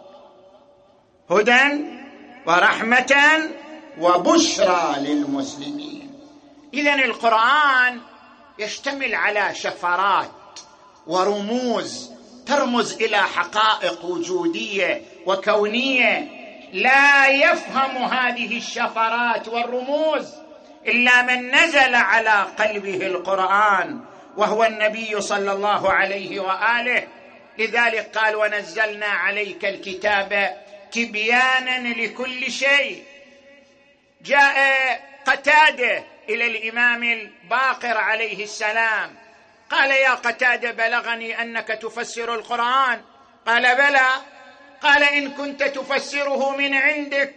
هدى 1.32 1.86
ورحمة 2.46 3.15
وبشرى 4.00 4.96
للمسلمين. 5.00 6.10
اذا 6.74 6.94
القرآن 6.94 8.00
يشتمل 8.60 9.15
على 9.15 9.56
شفرات 9.56 10.60
ورموز 11.08 12.12
ترمز 12.48 12.94
إلى 12.94 13.18
حقائق 13.18 14.06
وجودية 14.06 15.02
وكونية. 15.26 16.30
لا 16.74 17.28
يفهم 17.28 17.98
هذه 17.98 18.58
الشفرات 18.58 19.48
والرموز 19.48 20.34
إلا 20.88 21.22
من 21.22 21.56
نزل 21.56 21.96
على 21.96 22.48
قلبه 22.60 23.08
القرآن 23.08 24.00
وهو 24.38 24.64
النبي 24.64 25.22
صلى 25.22 25.52
الله 25.52 25.92
عليه 25.92 26.40
وآله. 26.40 27.08
لذلك 27.58 28.18
قال 28.18 28.36
ونزلنا 28.36 29.06
عليك 29.06 29.66
الكتاب 29.66 30.58
تبيانا 30.92 31.88
لكل 31.88 32.52
شيء 32.52 33.04
جاء 34.22 34.56
قتادة 35.26 36.04
إلى 36.30 36.48
الإمام 36.48 37.04
الباقر 37.04 37.98
عليه 37.98 38.44
السلام. 38.44 39.23
قال 39.74 39.92
يا 39.92 40.13
قتادة 40.13 40.72
بلغني 40.72 41.42
أنك 41.42 41.68
تفسر 41.68 42.34
القرآن. 42.34 43.01
قال 43.48 43.75
بلى. 43.75 44.10
قال 44.82 45.03
إن 45.03 45.32
كنت 45.32 45.63
تفسره 45.63 46.56
من 46.56 46.74
عندك 46.74 47.34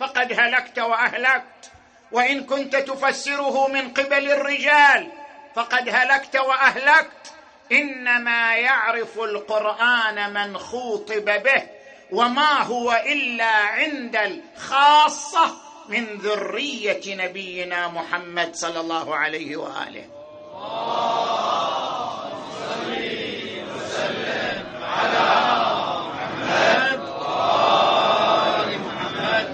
فقد 0.00 0.40
هلكت 0.40 0.78
وأهلكت. 0.78 1.70
وإن 2.12 2.44
كنت 2.44 2.76
تفسره 2.76 3.68
من 3.68 3.92
قبل 3.92 4.30
الرجال 4.30 5.12
فقد 5.54 5.88
هلكت 5.88 6.36
وأهلكت. 6.36 7.32
إنما 7.72 8.56
يعرف 8.56 9.18
القرآن 9.18 10.34
من 10.34 10.58
خوطب 10.58 11.24
به 11.24 11.62
وما 12.12 12.62
هو 12.62 13.02
إلا 13.06 13.56
عند 13.56 14.16
الخاصة 14.16 15.56
من 15.88 16.04
ذرية 16.04 17.14
نبينا 17.14 17.88
محمد 17.88 18.54
صلى 18.54 18.80
الله 18.80 19.16
عليه 19.16 19.56
وآله. 19.56 20.04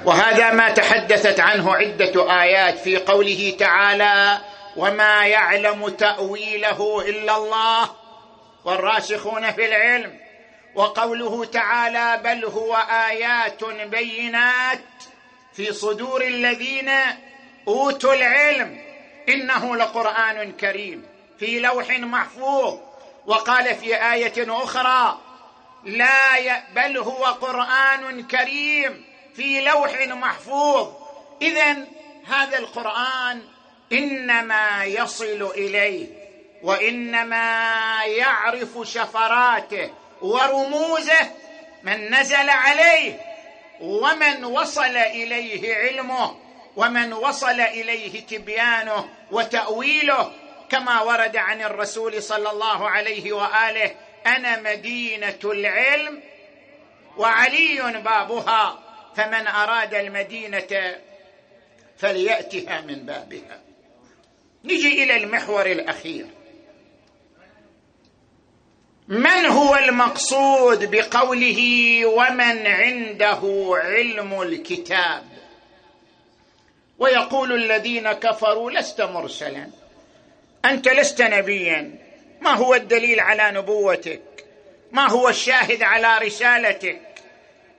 وهذا 0.04 0.50
ما 0.50 0.70
تحدثت 0.70 1.40
عنه 1.40 1.74
عدة 1.74 2.42
آيات 2.42 2.78
في 2.78 2.96
قوله 2.96 3.56
تعالى 3.58 4.40
وما 4.76 5.26
يعلم 5.26 5.88
تأويله 5.88 7.00
إلا 7.08 7.36
الله 7.36 7.90
والراسخون 8.64 9.52
في 9.52 9.66
العلم 9.66 10.18
وقوله 10.74 11.44
تعالى 11.44 12.20
بل 12.24 12.44
هو 12.44 12.74
آيات 13.08 13.64
بينات 13.64 14.80
في 15.52 15.72
صدور 15.72 16.22
الذين 16.22 16.90
أوتوا 17.68 18.14
العلم 18.14 18.78
إنه 19.28 19.76
لقرآن 19.76 20.52
كريم 20.52 21.06
في 21.38 21.60
لوح 21.60 21.90
محفوظ 21.90 22.78
وقال 23.26 23.74
في 23.74 24.12
آية 24.12 24.64
أخرى 24.64 25.18
لا 25.84 26.36
ي... 26.36 26.62
بل 26.76 26.98
هو 26.98 27.24
قرآن 27.24 28.22
كريم 28.22 29.03
في 29.36 29.60
لوح 29.60 30.06
محفوظ. 30.06 30.92
اذا 31.42 31.76
هذا 32.26 32.58
القرآن 32.58 33.42
إنما 33.92 34.84
يصل 34.84 35.52
إليه 35.56 36.06
وإنما 36.62 38.04
يعرف 38.04 38.78
شفراته 38.82 39.90
ورموزه 40.22 41.30
من 41.82 42.14
نزل 42.14 42.50
عليه 42.50 43.20
ومن 43.80 44.44
وصل 44.44 44.96
إليه 44.96 45.74
علمه 45.74 46.36
ومن 46.76 47.12
وصل 47.12 47.60
إليه 47.60 48.20
تبيانه 48.26 49.08
وتأويله. 49.30 50.32
كما 50.70 51.02
ورد 51.02 51.36
عن 51.36 51.62
الرسول 51.62 52.22
صلى 52.22 52.50
الله 52.50 52.90
عليه 52.90 53.32
وآله 53.32 53.94
أنا 54.26 54.60
مدينة 54.60 55.38
العلم 55.44 56.22
وعلي 57.16 57.92
بابها. 58.04 58.83
فمن 59.16 59.46
أراد 59.46 59.94
المدينة 59.94 60.96
فليأتها 61.98 62.80
من 62.80 63.06
بابها. 63.06 63.60
نجي 64.64 65.02
إلى 65.02 65.16
المحور 65.16 65.66
الأخير. 65.66 66.26
من 69.08 69.46
هو 69.46 69.76
المقصود 69.76 70.90
بقوله 70.90 71.60
ومن 72.06 72.66
عنده 72.66 73.70
علم 73.84 74.42
الكتاب؟ 74.42 75.24
ويقول 76.98 77.52
الذين 77.52 78.12
كفروا 78.12 78.70
لست 78.70 79.00
مرسلا. 79.00 79.70
أنت 80.64 80.88
لست 80.88 81.22
نبيا. 81.22 81.98
ما 82.40 82.50
هو 82.50 82.74
الدليل 82.74 83.20
على 83.20 83.58
نبوتك؟ 83.58 84.22
ما 84.92 85.10
هو 85.10 85.28
الشاهد 85.28 85.82
على 85.82 86.26
رسالتك؟ 86.26 87.13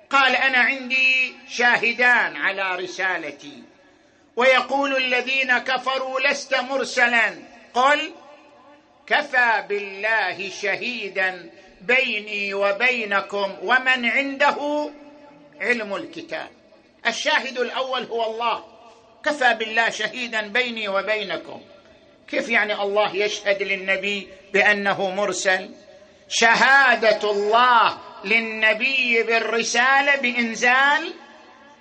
قال 0.10 0.36
أنا 0.36 0.58
عندي 0.58 1.34
شاهدان 1.50 2.36
على 2.36 2.76
رسالتي. 2.76 3.64
ويقول 4.36 4.96
الذين 4.96 5.58
كفروا 5.58 6.20
لست 6.20 6.56
مرسلا. 6.56 7.34
قل 7.74 8.12
كفى 9.08 9.64
بالله 9.70 10.50
شهيدا 10.50 11.50
بيني 11.82 12.54
وبينكم 12.54 13.56
ومن 13.62 14.06
عنده 14.06 14.90
علم 15.62 15.96
الكتاب. 15.96 16.50
الشاهد 17.08 17.60
الأول 17.60 18.04
هو 18.04 18.32
الله. 18.32 18.66
كفى 19.26 19.54
بالله 19.54 19.90
شهيدا 19.90 20.48
بيني 20.48 20.88
وبينكم. 20.88 21.62
كيف 22.28 22.50
يعني 22.50 22.74
الله 22.74 23.16
يشهد 23.16 23.64
للنبي 23.64 24.28
بأنه 24.54 25.10
مرسل؟ 25.10 25.70
شهاده 26.28 27.32
الله 27.32 27.98
للنبي 28.26 29.24
بالرسالة 29.24 30.16
بإنزال 30.16 31.14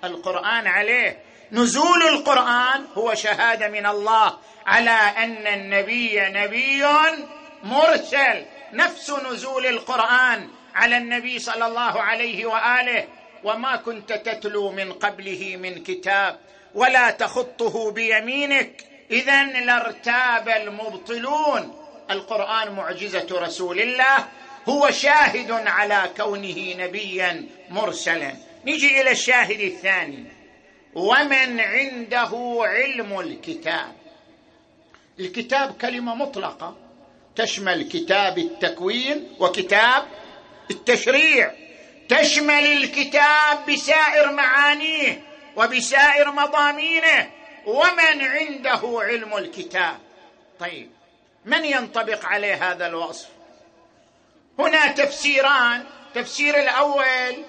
القرآن 0.03 0.67
عليه. 0.67 1.19
نزول 1.51 2.01
القرآن 2.07 2.85
هو 2.97 3.13
شهادة 3.13 3.67
من 3.67 3.85
الله 3.85 4.37
على 4.65 4.99
أن 5.17 5.47
النبي 5.47 6.19
نبي 6.19 6.85
مرسل. 7.63 8.45
نفس 8.73 9.09
نزول 9.09 9.65
القرآن 9.65 10.49
على 10.75 10.97
النبي 10.97 11.39
صلى 11.39 11.65
الله 11.65 12.01
عليه 12.01 12.45
وآله. 12.45 13.07
وما 13.43 13.75
كنت 13.75 14.13
تتلو 14.13 14.71
من 14.71 14.93
قبله 14.93 15.55
من 15.61 15.83
كتاب. 15.83 16.39
ولا 16.75 17.11
تخطه 17.11 17.91
بيمينك. 17.91 18.83
اذا 19.11 19.43
لارتاب 19.43 20.49
المبطلون. 20.49 21.84
القرآن 22.11 22.71
معجزة 22.71 23.27
رسول 23.31 23.81
الله 23.81 24.27
هو 24.69 24.91
شاهد 24.91 25.51
على 25.51 26.09
كونه 26.17 26.73
نبيا 26.77 27.47
مرسلا. 27.69 28.35
نجي 28.65 29.01
إلى 29.01 29.11
الشاهد 29.11 29.59
الثاني. 29.59 30.25
ومن 30.95 31.59
عنده 31.59 32.57
علم 32.59 33.19
الكتاب. 33.19 33.95
الكتاب 35.19 35.77
كلمة 35.81 36.15
مطلقة. 36.15 36.77
تشمل 37.35 37.89
كتاب 37.89 38.37
التكوين 38.37 39.27
وكتاب 39.39 40.05
التشريع. 40.71 41.51
تشمل 42.09 42.65
الكتاب 42.65 43.65
بسائر 43.69 44.31
معانيه 44.31 45.21
وبسائر 45.55 46.31
مضامينه. 46.31 47.29
ومن 47.65 48.21
عنده 48.21 48.99
علم 49.01 49.37
الكتاب. 49.37 49.97
طيب 50.59 50.89
من 51.45 51.65
ينطبق 51.65 52.25
عليه 52.25 52.71
هذا 52.71 52.87
الوصف؟ 52.87 53.29
هنا 54.59 54.87
تفسيران. 54.87 55.83
تفسير 56.15 56.59
الأول 56.59 57.45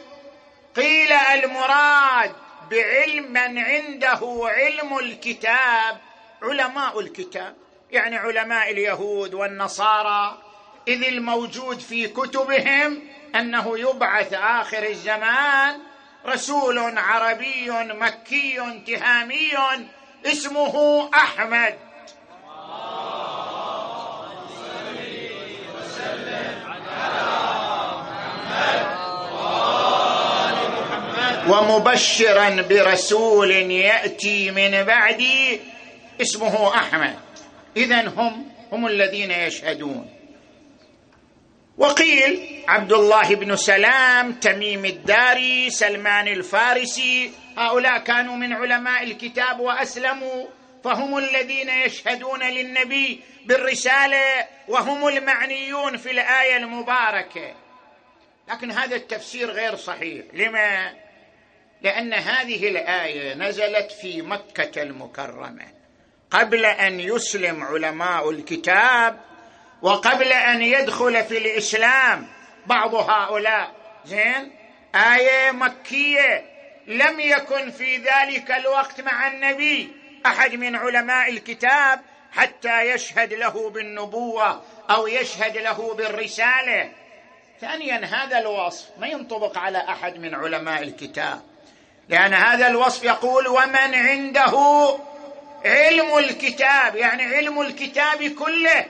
قيل 0.77 1.13
المراد 1.13 2.33
بعلم 2.71 3.33
من 3.33 3.59
عنده 3.59 4.21
علم 4.45 4.99
الكتاب 4.99 6.01
علماء 6.43 7.01
الكتاب 7.01 7.55
يعني 7.91 8.17
علماء 8.17 8.71
اليهود 8.71 9.35
والنصارى 9.35 10.43
إذ 10.89 11.05
الموجود 11.05 11.81
في 11.81 12.09
كتبهم 12.09 13.03
أنه 13.35 13.79
يبعث 13.79 14.33
آخر 14.33 14.83
الزمان 14.83 15.79
رسول 16.27 16.99
عربي 16.99 17.71
مكي 17.71 18.83
تهامي 18.87 19.53
اسمه 20.27 21.11
أحمد. 21.15 21.79
ومبشرا 31.49 32.63
برسول 32.63 33.51
يأتي 33.71 34.51
من 34.51 34.83
بعدي 34.85 35.61
اسمه 36.21 36.75
أحمد. 36.75 37.19
اذا 37.77 38.09
هم 38.09 38.49
هم 38.73 38.87
الذين 38.87 39.31
يشهدون. 39.31 40.11
وقيل 41.79 42.63
عبد 42.69 42.93
الله 42.93 43.35
بن 43.35 43.57
سلام 43.57 44.33
تميم 44.33 44.85
الداري 44.85 45.71
سلمان 45.71 46.29
الفارسي 46.29 47.31
هؤلاء 47.59 47.99
كانوا 47.99 48.37
من 48.37 48.53
علماء 48.53 49.03
الكتاب 49.03 49.61
وأسلموا 49.61 50.47
فهم 50.85 51.19
الذين 51.19 51.69
يشهدون 51.69 52.43
للنبي 52.43 53.21
بالرسالة 53.45 54.47
وهم 54.69 55.09
المعنيون 55.09 55.97
في 55.97 56.11
الآية 56.11 56.57
المباركة. 56.57 57.55
لكن 58.49 58.71
هذا 58.71 58.97
التفسير 58.97 59.51
غير 59.51 59.77
صحيح. 59.77 60.25
لما؟ 60.33 61.06
لأن 61.83 62.15
هذه 62.15 62.69
الآية 62.69 63.35
نزلت 63.35 63.93
في 63.93 64.23
مكة 64.23 64.83
المكرمة. 64.83 65.67
قبل 66.31 66.65
أن 66.65 67.01
يسلم 67.01 67.63
علماء 67.63 68.31
الكتاب 68.31 69.21
وقبل 69.83 70.33
أن 70.33 70.63
يدخل 70.63 71.25
في 71.25 71.39
الإسلام 71.39 72.29
بعض 72.67 72.95
هؤلاء. 72.95 73.75
زين؟ 74.05 74.53
آية 74.95 75.51
مكية. 75.51 76.45
لم 76.87 77.21
يكن 77.21 77.71
في 77.71 77.97
ذلك 77.97 78.51
الوقت 78.51 79.01
مع 79.01 79.27
النبي 79.29 79.93
أحد 80.27 80.55
من 80.55 80.77
علماء 80.77 81.31
الكتاب 81.31 82.01
حتى 82.33 82.81
يشهد 82.83 83.33
له 83.33 83.71
بالنبوة 83.71 84.63
أو 84.91 85.07
يشهد 85.07 85.57
له 85.57 85.95
بالرسالة. 85.95 86.93
ثانيا 87.61 88.05
هذا 88.05 88.39
الوصف 88.39 88.85
ما 88.99 89.07
ينطبق 89.07 89.59
على 89.59 89.79
أحد 89.79 90.19
من 90.19 90.35
علماء 90.35 90.83
الكتاب. 90.83 91.43
لأن 92.09 92.35
هذا 92.35 92.69
الوصف 92.69 93.05
يقول 93.05 93.49
ومن 93.49 93.95
عنده 93.95 94.55
علم 95.65 96.19
الكتاب 96.19 96.97
يعني 96.97 97.23
علم 97.23 97.61
الكتاب 97.61 98.25
كله. 98.25 98.87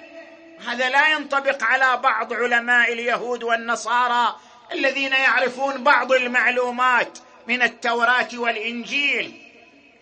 هذا 0.66 0.88
لا 0.88 1.08
ينطبق 1.08 1.64
على 1.64 2.00
بعض 2.02 2.32
علماء 2.32 2.92
اليهود 2.92 3.42
والنصارى 3.42 4.36
الذين 4.72 5.12
يعرفون 5.12 5.84
بعض 5.84 6.12
المعلومات 6.12 7.18
من 7.46 7.62
التوراة 7.62 8.28
والإنجيل. 8.34 9.42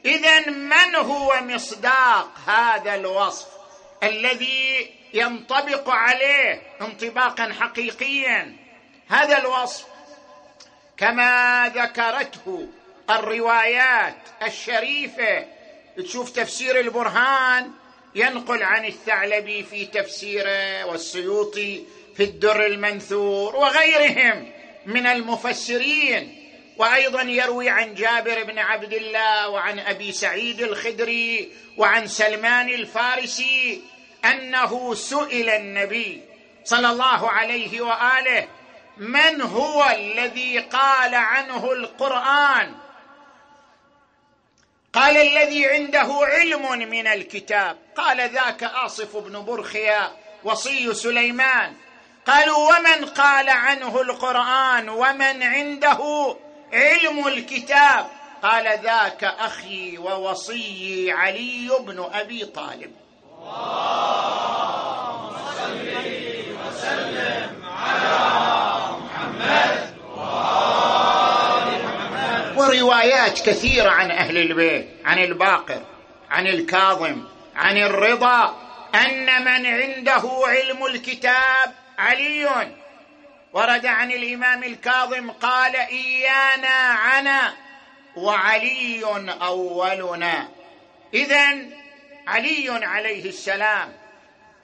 اذا 0.04 0.50
من 0.50 0.94
هو 0.94 1.34
مصداق 1.42 2.30
هذا 2.46 2.94
الوصف 2.94 3.46
الذي 4.02 4.90
ينطبق 5.14 5.90
عليه 5.90 6.62
انطباقا 6.80 7.52
حقيقيا. 7.60 8.56
هذا 9.08 9.38
الوصف 9.38 9.86
كما 10.96 11.72
ذكرته 11.74 12.68
الروايات 13.10 14.16
الشريفة. 14.42 15.46
تشوف 15.96 16.30
تفسير 16.30 16.80
البرهان 16.80 17.70
ينقل 18.14 18.62
عن 18.62 18.84
الثعلبي 18.84 19.62
في 19.62 19.86
تفسيره 19.86 20.84
والسيوطي 20.84 21.84
في 22.16 22.22
الدر 22.22 22.66
المنثور 22.66 23.56
وغيرهم 23.56 24.52
من 24.86 25.06
المفسرين. 25.06 26.40
وأيضا 26.76 27.22
يروي 27.22 27.68
عن 27.68 27.94
جابر 27.94 28.42
بن 28.42 28.58
عبد 28.58 28.92
الله 28.92 29.48
وعن 29.48 29.78
أبي 29.78 30.12
سعيد 30.12 30.60
الخدري 30.60 31.52
وعن 31.76 32.06
سلمان 32.06 32.68
الفارسي 32.68 33.82
أنه 34.30 34.94
سئل 34.94 35.48
النبي 35.48 36.22
صلى 36.64 36.90
الله 36.90 37.30
عليه 37.30 37.80
وآله 37.80 38.48
من 38.96 39.42
هو 39.42 39.84
الذي 39.84 40.58
قال 40.58 41.14
عنه 41.14 41.72
القرآن؟ 41.72 42.74
قال 44.92 45.16
الذي 45.16 45.66
عنده 45.66 46.08
علم 46.22 46.90
من 46.90 47.06
الكتاب. 47.06 47.76
قال 47.96 48.30
ذاك 48.30 48.62
آصف 48.62 49.16
بن 49.16 49.44
برخيا 49.44 50.12
وصي 50.44 50.94
سليمان. 50.94 51.76
قالوا 52.26 52.56
ومن 52.56 53.04
قال 53.04 53.48
عنه 53.50 54.00
القرآن؟ 54.00 54.88
ومن 54.88 55.42
عنده 55.42 56.36
علم 56.72 57.26
الكتاب؟ 57.26 58.06
قال 58.42 58.80
ذاك 58.82 59.24
أخي 59.24 59.98
ووصي 59.98 61.12
علي 61.12 61.70
بن 61.80 62.10
أبي 62.12 62.44
طالب. 62.44 63.03
وروايات 72.56 73.46
كثيرة 73.46 73.90
عن 73.90 74.10
أهل 74.10 74.36
البيت 74.38 74.88
عن 75.04 75.18
الباقر 75.18 75.82
عن 76.30 76.46
الكاظم 76.46 77.24
عن 77.56 77.76
الرضا 77.76 78.56
أن 78.94 79.44
من 79.44 79.66
عنده 79.66 80.22
علم 80.46 80.86
الكتاب 80.86 81.74
علي. 81.98 82.74
ورد 83.52 83.86
عن 83.86 84.10
الإمام 84.10 84.64
الكاظم 84.64 85.30
قال 85.30 85.76
إيانا 85.76 86.76
عنا 86.76 87.54
وعلي 88.16 89.04
أولنا. 89.42 90.48
اذا 91.14 91.54
علي 92.26 92.68
عليه 92.68 93.28
السلام 93.28 93.92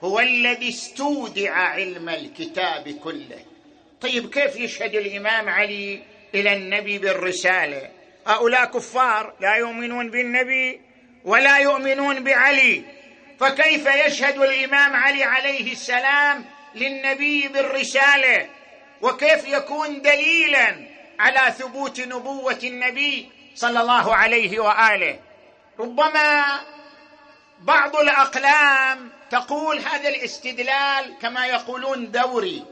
هو 0.03 0.19
الذي 0.19 0.69
استودع 0.69 1.53
علم 1.53 2.09
الكتاب 2.09 2.89
كله. 2.89 3.45
طيب 4.01 4.29
كيف 4.29 4.55
يشهد 4.55 4.95
الإمام 4.95 5.49
علي 5.49 6.03
إلى 6.35 6.53
النبي 6.53 6.97
بالرسالة؟ 6.97 7.89
هؤلاء 8.27 8.65
كفار 8.65 9.33
لا 9.39 9.55
يؤمنون 9.55 10.11
بالنبي 10.11 10.81
ولا 11.25 11.57
يؤمنون 11.57 12.23
بعلي. 12.23 12.83
فكيف 13.39 13.85
يشهد 14.05 14.37
الإمام 14.37 14.95
علي 14.95 15.23
عليه 15.23 15.71
السلام 15.71 16.45
للنبي 16.75 17.47
بالرسالة؟ 17.47 18.49
وكيف 19.01 19.47
يكون 19.47 20.01
دليلا 20.01 20.75
على 21.19 21.51
ثبوت 21.51 21.99
نبوة 21.99 22.59
النبي 22.63 23.29
صلى 23.55 23.81
الله 23.81 24.15
عليه 24.15 24.59
وآله؟ 24.59 25.19
ربما 25.79 26.45
بعض 27.61 27.95
الأقلام 27.95 29.09
تقول 29.29 29.79
هذا 29.79 30.09
الاستدلال 30.09 31.13
كما 31.21 31.45
يقولون 31.45 32.11
دوري. 32.11 32.65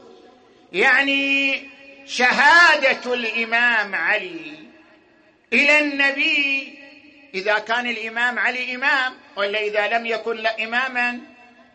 يعني 0.72 1.68
شهادة 2.06 3.14
الإمام 3.14 3.94
علي 3.94 4.54
إلى 5.52 5.80
النبي 5.80 6.78
إذا 7.34 7.58
كان 7.58 7.86
الإمام 7.86 8.38
علي 8.38 8.74
إمام 8.74 9.14
وإلا 9.36 9.60
إذا 9.60 9.88
لم 9.98 10.06
يكن 10.06 10.46
إماما 10.46 11.20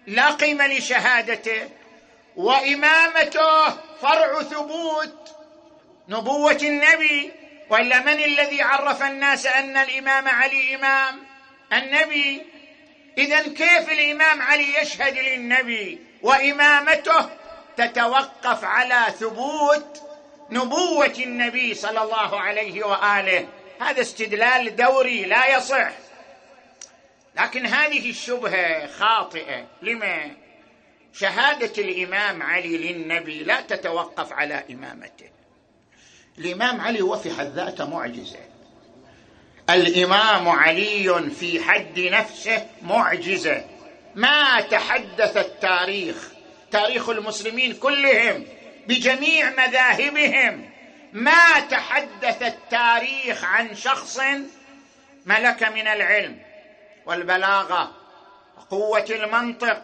لا 0.08 0.32
قيمة 0.32 0.68
لشهادته. 0.68 1.70
وإمامته 2.36 3.70
فرع 4.02 4.42
ثبوت 4.42 5.36
نبوة 6.10 6.60
النبي. 6.64 7.32
وإلا 7.70 8.00
من 8.00 8.24
الذي 8.24 8.62
عرف 8.62 9.04
الناس 9.04 9.46
أن 9.46 9.78
الإمام 9.78 10.28
علي 10.28 10.76
إمام؟ 10.76 11.24
النبي. 11.74 12.55
إذا 13.18 13.42
كيف 13.42 13.92
الإمام 13.92 14.42
علي 14.42 14.82
يشهد 14.82 15.18
للنبي 15.18 16.00
وإمامته 16.22 17.30
تتوقف 17.78 18.64
على 18.64 19.14
ثبوت 19.20 20.02
نبوة 20.50 21.14
النبي 21.20 21.74
صلى 21.74 22.04
الله 22.04 22.40
عليه 22.40 22.84
وآله؟ 22.86 23.48
هذا 23.82 24.02
استدلال 24.02 24.76
دوري 24.76 25.26
لا 25.26 25.58
يصح. 25.58 25.92
لكن 27.36 27.66
هذه 27.66 28.10
الشبهة 28.10 28.88
خاطئة. 28.88 29.66
لما؟ 29.82 30.32
شهادة 31.14 31.84
الإمام 31.84 32.44
علي 32.44 32.78
للنبي 32.78 33.44
لا 33.44 33.62
تتوقف 33.62 34.34
على 34.34 34.64
إمامته. 34.70 35.30
الإمام 36.38 36.82
علي 36.82 37.02
هو 37.02 37.18
في 37.18 37.32
حد 37.32 37.48
ذاته 37.48 37.90
معجزة. 37.90 38.40
الإمام 39.70 40.50
علي 40.50 41.30
في 41.40 41.64
حد 41.64 42.00
نفسه 42.00 42.68
معجزة. 42.82 43.66
ما 44.16 44.62
تحدث 44.62 45.38
التاريخ 45.38 46.32
تاريخ 46.72 47.10
المسلمين 47.10 47.74
كلهم 47.74 48.46
بجميع 48.88 49.50
مذاهبهم. 49.50 50.70
ما 51.14 51.60
تحدث 51.60 52.42
التاريخ 52.42 53.44
عن 53.44 53.76
شخص 53.76 54.20
ملك 55.26 55.64
من 55.64 55.88
العلم 55.88 56.40
والبلاغة 57.06 57.92
وقوه 58.58 59.06
المنطق 59.10 59.84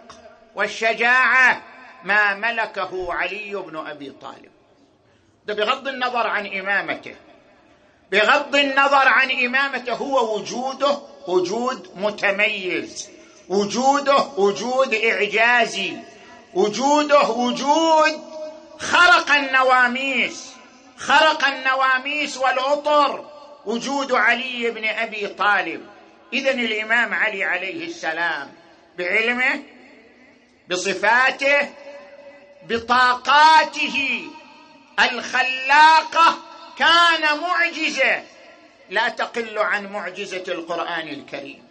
والشجاعة 0.55 1.63
ما 2.03 2.33
ملكه 2.33 3.13
علي 3.13 3.55
بن 3.55 3.87
أبي 3.87 4.09
طالب. 4.09 4.51
ده 5.45 5.53
بغض 5.53 5.87
النظر 5.87 6.27
عن 6.27 6.47
إمامته. 6.47 7.15
بغض 8.11 8.55
النظر 8.55 9.07
عن 9.07 9.31
إمامته 9.31 9.93
هو 9.93 10.35
وجوده 10.37 10.99
وجود 11.27 11.89
متميز. 11.95 13.09
وجوده 13.49 14.17
وجود 14.37 14.93
إعجازي. 14.93 15.97
وجوده 16.53 17.29
وجود 17.29 18.21
خرق 18.79 19.31
النواميس. 19.31 20.51
خرق 20.97 21.45
النواميس 21.45 22.37
والأطر. 22.37 23.25
وجود 23.65 24.11
علي 24.11 24.71
بن 24.71 24.85
أبي 24.85 25.27
طالب. 25.27 25.81
اذا 26.33 26.51
الإمام 26.51 27.13
علي 27.13 27.43
عليه 27.43 27.85
السلام 27.85 28.53
بعلمه 28.97 29.63
بصفاته 30.69 31.69
بطاقاته 32.69 34.27
الخلاقة 34.99 36.37
كان 36.81 37.39
معجزة. 37.41 38.23
لا 38.89 39.09
تقل 39.09 39.57
عن 39.57 39.87
معجزة 39.87 40.43
القرآن 40.47 41.07
الكريم. 41.07 41.67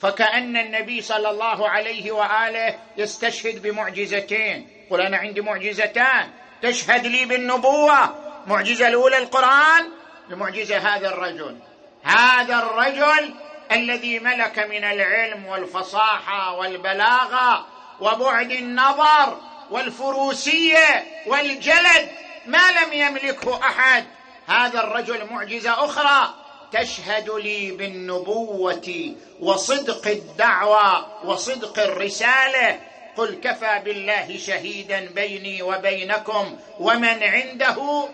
فكأن 0.00 0.56
النبي 0.56 1.02
صلى 1.02 1.30
الله 1.30 1.68
عليه 1.68 2.12
وآله 2.12 2.78
يستشهد 2.96 3.62
بمعجزتين. 3.62 4.86
قل 4.90 5.00
أنا 5.00 5.16
عندي 5.16 5.40
معجزتان. 5.40 6.30
تشهد 6.62 7.06
لي 7.06 7.24
بالنبوة. 7.24 8.14
معجزة 8.46 8.88
الأولى 8.88 9.18
القرآن 9.18 9.88
بمعجزة 10.28 10.78
هذا 10.78 11.08
الرجل. 11.08 11.58
هذا 12.02 12.54
الرجل 12.54 13.34
الذي 13.72 14.18
ملك 14.18 14.58
من 14.58 14.84
العلم 14.84 15.46
والفصاحة 15.46 16.54
والبلاغة 16.54 17.66
وبعد 18.00 18.50
النظر 18.50 19.40
والفروسية 19.70 21.04
والجلد. 21.26 22.08
ما 22.46 22.70
لم 22.70 22.92
يملكه 22.92 23.60
أحد. 23.60 24.04
هذا 24.46 24.80
الرجل 24.80 25.26
معجزة 25.30 25.84
أخرى. 25.84 26.34
تشهد 26.72 27.30
لي 27.30 27.70
بالنبوة 27.70 29.14
وصدق 29.40 30.06
الدعوة 30.06 31.24
وصدق 31.26 31.78
الرسالة. 31.78 32.80
قل 33.16 33.34
كفى 33.34 33.82
بالله 33.84 34.36
شهيدا 34.36 35.08
بيني 35.14 35.62
وبينكم 35.62 36.58
ومن 36.80 37.22
عنده 37.22 38.08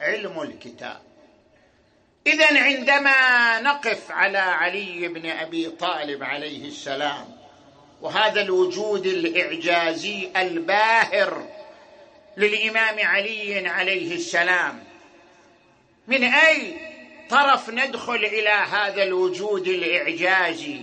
علم 0.00 0.42
الكتاب. 0.42 1.00
اذا 2.26 2.62
عندما 2.62 3.60
نقف 3.60 4.10
على 4.10 4.38
علي 4.38 5.08
بن 5.08 5.30
أبي 5.30 5.70
طالب 5.70 6.22
عليه 6.22 6.68
السلام 6.68 7.36
وهذا 8.02 8.40
الوجود 8.40 9.06
الإعجازي 9.06 10.28
الباهر 10.36 11.48
للإمام 12.36 13.06
علي 13.06 13.68
عليه 13.68 14.14
السلام. 14.14 14.84
من 16.08 16.24
أي 16.24 16.74
طرف 17.30 17.70
ندخل 17.70 18.14
إلى 18.14 18.50
هذا 18.50 19.02
الوجود 19.02 19.68
الإعجازي؟ 19.68 20.80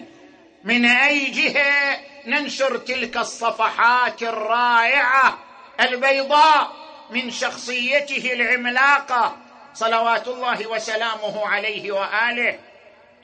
من 0.64 0.86
أي 0.86 1.26
جهة 1.26 2.00
ننشر 2.26 2.78
تلك 2.78 3.18
الصفحات 3.18 4.24
الرائعة 4.24 5.40
البيضاء 5.80 6.72
من 7.10 7.32
شخصيته 7.32 8.34
العملاقة؟ 8.34 9.38
صلوات 9.74 10.28
الله 10.28 10.68
وسلامه 10.68 11.48
عليه 11.48 11.92
وآله. 11.92 12.60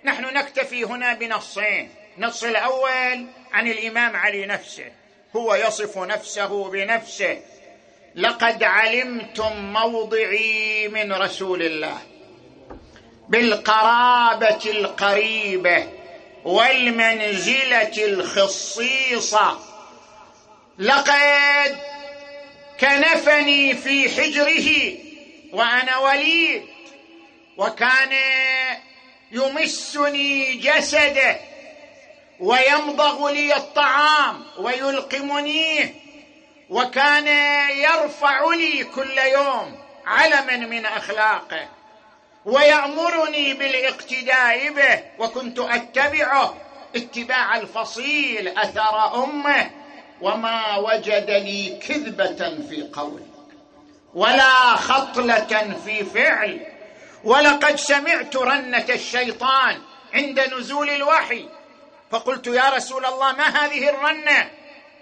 نحن 0.04 0.24
نكتفي 0.24 0.84
هنا 0.84 1.14
بنصين. 1.14 1.90
النص 2.18 2.44
الأول 2.44 3.28
عن 3.54 3.68
الإمام 3.68 4.16
علي 4.16 4.46
نفسه. 4.46 4.92
هو 5.36 5.56
يصف 5.56 5.98
نفسه 5.98 6.70
بنفسه. 6.70 7.42
لقد 8.16 8.64
علمتم 8.64 9.74
موضعي 9.74 10.88
من 10.88 11.14
رسول 11.14 11.62
الله 11.62 11.98
بالقرابة 13.30 14.60
القريبة 14.66 15.88
والمنزلة 16.46 18.06
الخصيصة. 18.06 19.60
لقد 20.80 21.78
كنفني 22.80 23.74
في 23.76 24.10
حجره 24.10 24.98
وأنا 25.54 25.98
وليد 25.98 26.64
وكان 27.58 28.14
يمسني 29.32 30.54
جسده 30.54 31.40
ويمضغ 32.40 33.30
لي 33.30 33.56
الطعام 33.56 34.44
ويلقمنيه. 34.58 36.05
وكان 36.70 37.28
يرفع 37.78 38.54
لي 38.54 38.84
كل 38.84 39.18
يوم 39.18 39.78
علما 40.06 40.58
من 40.58 40.86
أخلاقه 40.86 41.68
ويأمرني 42.46 43.54
بالاقتداء 43.54 44.70
به 44.70 45.04
وكنت 45.20 45.60
اتبعه 45.60 46.56
اتباع 46.96 47.58
الفصيل 47.58 48.48
أثر 48.48 49.24
أمه 49.24 49.72
وما 50.22 50.78
وجد 50.78 51.30
لي 51.30 51.80
كذبة 51.88 52.58
في 52.70 52.90
قول 52.94 53.22
ولا 54.14 54.76
خطلة 54.76 55.76
في 55.86 56.04
فعل 56.04 56.68
ولقد 57.24 57.76
سمعت 57.76 58.36
رنة 58.36 58.86
الشيطان 58.90 59.82
عند 60.14 60.40
نزول 60.40 60.90
الوحي 60.90 61.50
فقلت 62.12 62.48
يا 62.48 62.70
رسول 62.70 63.06
الله 63.06 63.32
ما 63.32 63.44
هذه 63.44 63.90
الرنة؟ 63.90 64.50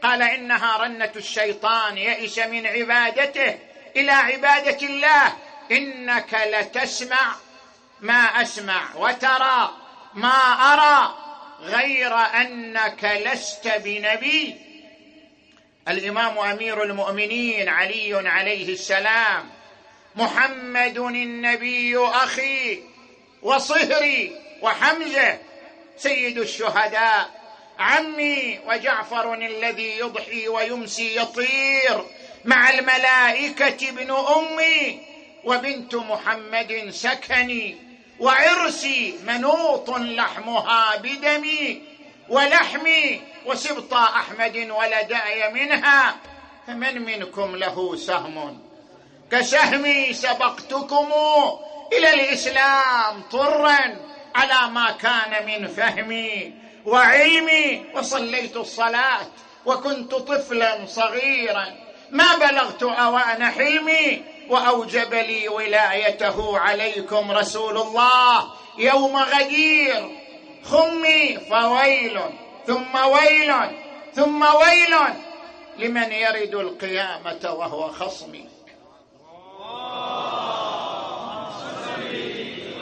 قال 0.04 0.22
إنها 0.22 0.78
رنة 0.78 1.12
الشيطان 1.16 1.98
يئس 1.98 2.40
من 2.40 2.68
عبادته. 2.68 3.58
إلى 3.96 4.12
عبادة 4.12 4.88
الله. 4.88 5.34
إنك 5.72 6.34
لتسمع 6.34 7.36
ما 8.02 8.42
أسمع 8.42 8.96
وترى 8.96 9.78
ما 10.14 10.40
أرى 10.74 11.16
غير 11.62 12.14
أنك 12.16 13.22
لست 13.26 13.68
بنبي. 13.68 14.56
الإمام 15.88 16.38
أمير 16.38 16.84
المؤمنين 16.84 17.70
علي 17.70 18.30
عليه 18.30 18.74
السلام 18.74 19.50
محمد 20.16 20.98
النبي 20.98 21.98
أخي 21.98 22.84
وصهري 23.42 24.36
وحمزة 24.62 25.40
سيد 25.98 26.38
الشهداء. 26.38 27.43
عمي 27.80 28.60
وجعفر 28.68 29.34
الذي 29.34 29.98
يضحي 30.00 30.48
ويمسي 30.48 31.16
يطير 31.16 32.06
مع 32.46 32.70
الملائكة 32.70 33.90
ابن 33.90 34.12
أمي 34.12 35.00
وبنت 35.44 35.96
محمد 35.96 36.90
سكني 36.90 37.78
وعرسي 38.20 39.20
منوط 39.28 39.90
لحمها 39.90 40.96
بدمي 40.96 41.82
ولحمي 42.30 43.22
وسبط 43.46 43.94
أحمد 43.94 44.58
ولداي 44.58 45.54
منها 45.54 46.16
فمن 46.68 47.02
منكم 47.02 47.56
له 47.56 47.96
سهم؟ 47.96 48.60
كسهمي 49.32 50.14
سبقتكم 50.14 51.12
إلى 51.94 52.14
الإسلام 52.14 53.22
طرا 53.32 53.98
على 54.36 54.72
ما 54.72 54.92
كان 54.92 55.46
من 55.46 55.68
فهمي. 55.68 56.54
وعلمي 56.86 57.86
وصليت 57.96 58.58
الصلاة 58.58 59.28
وكنت 59.66 60.16
طفلا 60.16 60.86
صغيرا. 60.86 61.66
ما 62.12 62.36
بلغت 62.36 62.84
أوان 62.84 63.46
حلمي 63.46 64.24
وأوجب 64.50 65.14
لي 65.14 65.50
ولايته 65.50 66.60
عليكم 66.60 67.32
رسول 67.32 67.78
الله. 67.78 68.52
يوم 68.78 69.18
غدير 69.18 70.12
خمي 70.64 71.40
فويل 71.50 72.20
ثم 72.68 72.96
ويل 72.96 73.54
ثم 74.16 74.42
ويل 74.42 74.96
لمن 75.78 76.12
يرد 76.12 76.56
القيامة 76.56 77.54
وهو 77.54 77.88
خصمي 77.88 78.50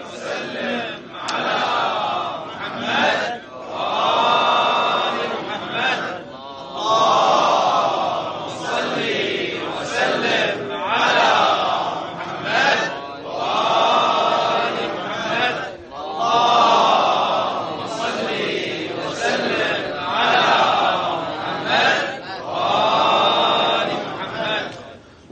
محمد 0.01 0.95
محمد 2.45 3.41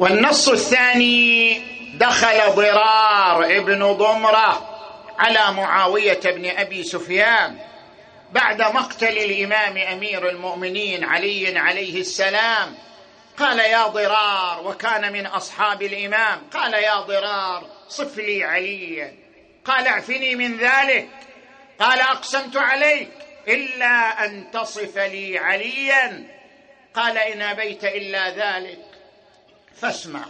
النص 0.07 0.49
الثاني 0.49 1.61
دخل 1.93 2.55
ضرار 2.55 3.45
ابن 3.45 3.93
ضمرة 3.93 4.69
على 5.19 5.51
معاوية 5.51 6.19
بن 6.23 6.49
أبي 6.49 6.83
سفيان 6.83 7.59
بعد 8.31 8.61
مقتل 8.61 9.17
الإمام 9.17 9.77
أمير 9.77 10.29
المؤمنين 10.29 11.03
علي 11.03 11.59
عليه 11.59 11.99
السلام. 12.01 12.75
قال 13.37 13.59
يا 13.59 13.87
ضرار 13.87 14.67
وكان 14.67 15.13
من 15.13 15.25
أصحاب 15.25 15.81
الإمام. 15.81 16.41
قال 16.53 16.73
يا 16.73 16.99
ضرار 16.99 17.65
صف 17.89 18.17
لي 18.17 18.43
عليا 18.43 19.13
قال 19.65 19.87
اعفني 19.87 20.35
من 20.35 20.57
ذلك. 20.57 21.09
قال 21.79 21.99
أقسمت 21.99 22.57
عليك 22.57 23.09
إلا 23.47 24.25
أن 24.25 24.51
تصف 24.51 24.97
لي 24.97 25.37
عليا. 25.37 26.27
قال 26.93 27.17
إن 27.17 27.41
أبيت 27.41 27.83
إلا 27.83 28.29
ذلك. 28.29 28.88
فاسمع. 29.75 30.25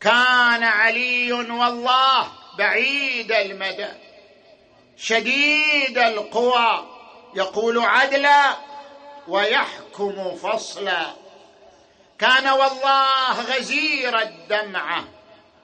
كان 0.00 0.62
علي 0.62 1.32
والله 1.32 2.28
بعيد 2.58 3.32
المدى 3.32 3.88
شديد 4.96 5.98
القوى 5.98 6.86
يقول 7.34 7.78
عدلا 7.78 8.56
ويحكم 9.28 10.36
فصلا. 10.36 11.06
كان 12.18 12.48
والله 12.48 13.40
غزير 13.40 14.18
الدمعه 14.18 15.04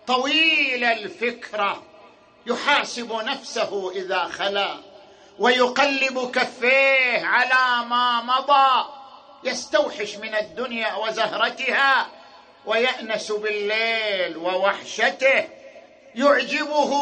طويل 0.07 0.85
الفكرة 0.85 1.83
يحاسب 2.47 3.12
نفسه 3.12 3.90
إذا 3.90 4.25
خلا 4.25 4.77
ويقلب 5.38 6.31
كفيه 6.31 7.27
على 7.27 7.87
ما 7.88 8.23
مضى 8.23 8.88
يستوحش 9.44 10.16
من 10.16 10.35
الدنيا 10.35 10.94
وزهرتها 10.94 12.07
ويأنس 12.68 13.33
بالليل 13.33 14.37
ووحشته. 14.37 15.48
يعجبه 16.14 16.92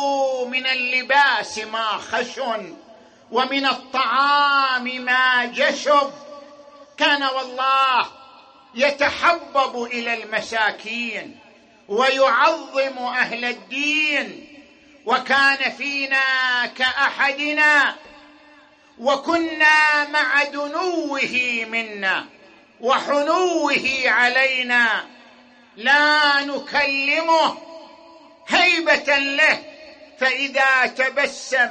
من 0.44 0.66
اللباس 0.66 1.58
ما 1.58 1.86
خشن 1.86 2.76
ومن 3.32 3.66
الطعام 3.66 4.84
ما 4.84 5.44
جشب. 5.44 6.12
كان 6.96 7.22
والله 7.22 8.06
يتحبب 8.74 9.82
إلى 9.84 10.22
المساكين 10.22 11.38
ويعظم 11.88 12.98
أهل 12.98 13.44
الدين. 13.44 14.52
وكان 15.06 15.70
فينا 15.70 16.66
كأحدنا 16.66 17.94
وكنا 18.98 20.08
مع 20.08 20.44
دنوه 20.44 21.64
منا 21.68 22.26
وحنوه 22.80 24.02
علينا. 24.06 25.15
لا 25.76 26.44
نكلمه 26.44 27.56
هيبة 28.48 29.18
له 29.18 29.62
فإذا 30.18 30.86
تبسم 30.86 31.70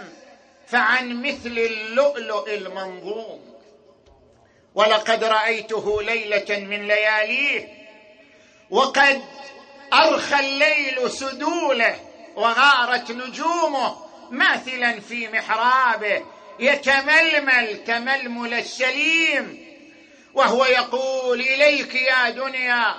فعن 0.67 1.21
مثل 1.21 1.57
اللؤلؤ 1.57 2.49
المنظوم. 2.49 3.55
ولقد 4.75 5.23
رأيته 5.23 6.01
ليلة 6.01 6.59
من 6.59 6.87
لياليه 6.87 7.67
وقد 8.69 9.21
أرخى 9.93 10.39
الليل 10.39 11.11
سدوله 11.11 11.99
وغارت 12.35 13.11
نجومه 13.11 14.05
ماثلا 14.31 14.99
في 14.99 15.27
محرابه 15.27 16.25
يتململ 16.59 17.83
تململ 17.83 18.53
السليم. 18.53 19.65
وهو 20.33 20.65
يقول 20.65 21.41
إليك 21.41 21.95
يا 21.95 22.29
دنيا 22.29 22.95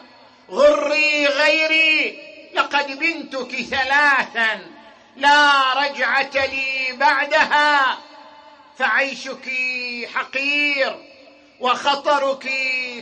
غري 0.50 1.26
غيري 1.26 2.18
لقد 2.54 2.98
بنتك 2.98 3.56
ثلاثا 3.62 4.60
لا 5.16 5.72
رجعه 5.74 6.46
لي 6.46 6.92
بعدها. 6.92 7.98
فعيشك 8.78 9.50
حقير 10.14 10.96
وخطرك 11.60 12.48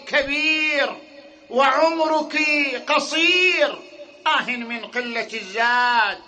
كبير 0.07 0.96
وعمرك 1.50 2.37
قصير. 2.88 3.78
آه 4.26 4.50
من 4.50 4.87
قلة 4.87 5.28
الزاد 5.33 6.22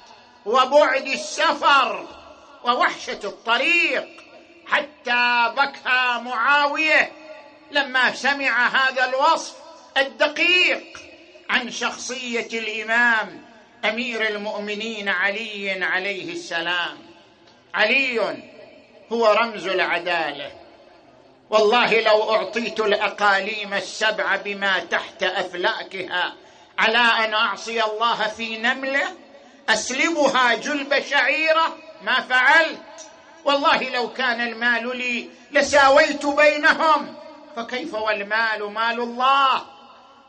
وبعد 0.46 1.06
السفر 1.06 2.08
ووحشة 2.64 3.20
الطريق. 3.24 4.08
حتى 4.66 5.52
بكى 5.56 6.20
معاوية 6.22 7.12
لما 7.70 8.14
سمع 8.14 8.68
هذا 8.68 9.04
الوصف 9.04 9.56
الدقيق. 9.96 11.05
عن 11.50 11.70
شخصية 11.70 12.48
الإمام 12.58 13.44
أمير 13.84 14.28
المؤمنين 14.28 15.08
علي 15.08 15.84
عليه 15.84 16.32
السلام. 16.32 16.98
علي 17.74 18.20
هو 19.12 19.26
رمز 19.26 19.66
العدالة. 19.66 20.52
والله 21.50 22.00
لو 22.00 22.34
أعطيت 22.34 22.80
الأقاليم 22.80 23.74
السبع 23.74 24.36
بما 24.36 24.78
تحت 24.78 25.22
أفلاكها 25.22 26.34
على 26.78 26.98
أن 26.98 27.34
أعصي 27.34 27.84
الله 27.84 28.28
في 28.28 28.58
نملة 28.58 29.08
أسلبها 29.68 30.54
جلب 30.54 31.02
شعيرة 31.10 31.76
ما 32.02 32.20
فعلت. 32.20 32.80
والله 33.44 33.90
لو 33.90 34.12
كان 34.12 34.40
المال 34.40 34.96
لي 34.98 35.30
لساويت 35.50 36.26
بينهم 36.26 37.14
فكيف 37.56 37.94
والمال 37.94 38.72
مال 38.72 39.00
الله؟ 39.00 39.75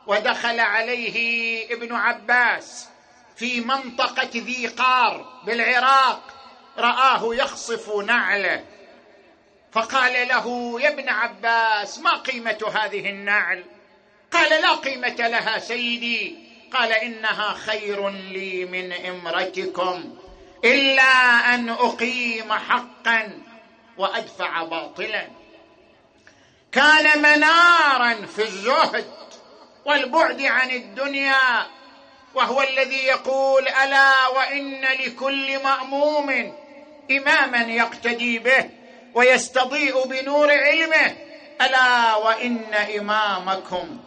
ودخل 0.07 0.59
عليه 0.59 1.65
ابن 1.73 1.95
عباس 1.95 2.87
في 3.35 3.61
منطقة 3.61 4.29
ذي 4.35 4.67
قار 4.67 5.41
بالعراق 5.45 6.21
رآه 6.77 7.35
يخصف 7.35 7.95
نعله. 7.95 8.65
فقال 9.71 10.27
له 10.27 10.77
يا 10.81 10.89
ابن 10.89 11.09
عباس 11.09 11.99
ما 11.99 12.17
قيمة 12.17 12.71
هذه 12.75 13.09
النعل؟ 13.09 13.63
قال 14.31 14.61
لا 14.61 14.73
قيمة 14.73 15.27
لها 15.27 15.59
سيدي. 15.59 16.47
قال 16.73 16.91
إنها 16.91 17.53
خير 17.53 18.09
لي 18.09 18.65
من 18.65 18.93
امرتكم 18.93 20.17
إلا 20.65 21.03
أن 21.53 21.69
أقيم 21.69 22.53
حقا 22.53 23.41
وأدفع 23.97 24.63
باطلا. 24.63 25.27
كان 26.71 27.19
منارا 27.21 28.25
في 28.25 28.41
الزهد 28.41 29.05
والبعد 29.87 30.41
عن 30.41 30.71
الدنيا 30.71 31.67
وهو 32.35 32.61
الذي 32.61 33.03
يقول 33.03 33.67
ألا 33.67 34.27
وإن 34.27 34.81
لكل 34.81 35.63
مأموم 35.63 36.53
إماما 37.11 37.61
يقتدي 37.61 38.39
به 38.39 38.69
ويستضيء 39.13 40.07
بنور 40.07 40.51
علمه. 40.51 41.15
ألا 41.61 42.15
وإن 42.15 42.73
إمامكم 42.73 43.99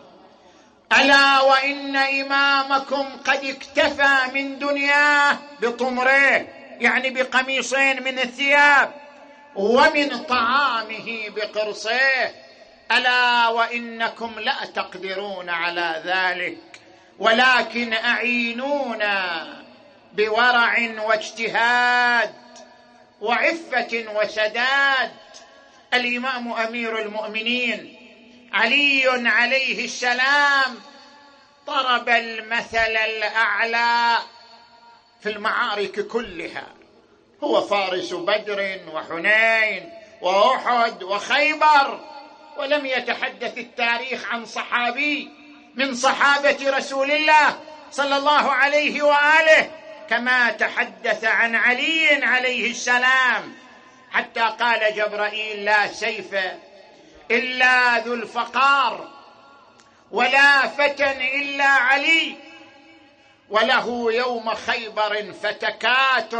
ألا 0.92 1.40
وإن 1.40 1.96
إمامكم 1.96 3.08
قد 3.26 3.44
اكتفى 3.44 4.16
من 4.34 4.58
دنياه 4.58 5.38
بطمره 5.60 6.46
يعني 6.80 7.10
بقميصين 7.10 8.02
من 8.02 8.18
الثياب 8.18 8.92
ومن 9.54 10.18
طعامه 10.18 11.28
بقرصيه 11.36 12.34
ألا 12.92 13.48
وإنكم 13.48 14.40
لا 14.40 14.64
تقدرون 14.74 15.50
على 15.50 16.02
ذلك 16.04 16.58
ولكن 17.18 17.92
أعينونا 17.92 19.46
بورع 20.12 20.90
واجتهاد 20.98 22.34
وعفة 23.20 24.04
وسداد. 24.14 25.10
الإمام 25.94 26.52
أمير 26.52 26.98
المؤمنين 26.98 27.96
علي 28.52 29.28
عليه 29.28 29.84
السلام 29.84 30.80
ضرب 31.66 32.08
المثل 32.08 32.96
الأعلى 32.96 34.18
في 35.20 35.28
المعارك 35.28 36.06
كلها 36.06 36.66
هو 37.44 37.60
فارس 37.60 38.12
بدر 38.12 38.80
وحنين 38.92 39.92
وأحد 40.20 41.02
وخيبر. 41.02 42.00
ولم 42.56 42.86
يتحدث 42.86 43.58
التاريخ 43.58 44.24
عن 44.32 44.46
صحابي 44.46 45.28
من 45.74 45.94
صحابة 45.94 46.56
رسول 46.62 47.10
الله 47.10 47.60
صلى 47.90 48.16
الله 48.16 48.52
عليه 48.52 49.02
وآله 49.02 49.70
كما 50.10 50.50
تحدث 50.50 51.24
عن 51.24 51.54
علي 51.54 52.24
عليه 52.24 52.70
السلام. 52.70 53.54
حتى 54.10 54.40
قال 54.40 54.94
جبرائيل 54.94 55.64
لا 55.64 55.86
سيف 55.86 56.34
إلا 57.30 57.98
ذو 57.98 58.14
الفقار 58.14 59.08
ولا 60.10 60.68
فتى 60.68 61.10
إلا 61.34 61.64
علي 61.64 62.36
وله 63.50 64.12
يوم 64.12 64.54
خيبر 64.54 65.32
فتكات 65.42 66.34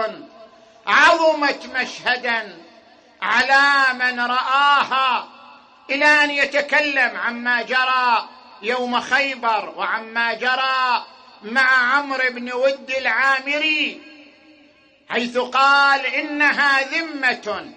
عظمت 0.87 1.67
مشهدا 1.67 2.59
على 3.23 3.95
من 3.99 4.21
رآها. 4.21 5.40
إلى 5.91 6.05
أن 6.05 6.31
يتكلم 6.31 7.17
عما 7.17 7.63
جرى 7.63 8.29
يوم 8.63 9.01
خيبر 9.01 9.73
وعما 9.77 10.35
جرى 10.35 11.05
مع 11.43 11.97
عمرو 11.97 12.31
بن 12.31 12.53
ود 12.53 12.91
العامري 12.91 14.03
حيث 15.09 15.39
قال 15.39 16.07
إنها 16.07 16.81
ذمة 16.83 17.73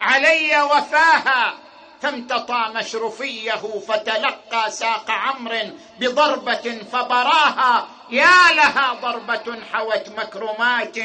علي 0.00 0.62
وفاها 0.62 1.54
فامتطى 2.02 2.72
مشرفيه 2.74 3.80
فتلقى 3.88 4.70
ساق 4.70 5.10
عمرو 5.10 5.70
بضربة 5.98 6.82
فبراها 6.92 7.88
يا 8.10 8.52
لها 8.52 8.92
ضربة 9.02 9.58
حوت 9.72 10.08
مكرمات 10.08 10.98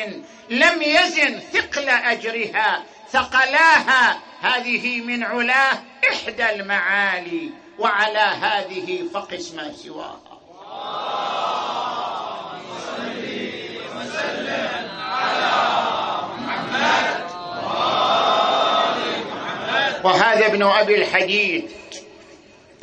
لم 0.49 0.81
يزن 0.81 1.39
ثقل 1.39 1.89
أجرها. 1.89 2.83
ثقلاها 3.15 4.19
هذه 4.41 5.01
من 5.01 5.23
علاه 5.23 5.79
إحدى 6.11 6.49
المعالي 6.49 7.49
وعلى 7.79 8.19
هذه 8.19 9.03
فقس 9.13 9.53
ما 9.53 9.73
سواها 9.73 10.19
وهذا 20.03 20.45
ابن 20.45 20.63
أبي 20.63 20.95
الحديد 20.95 21.71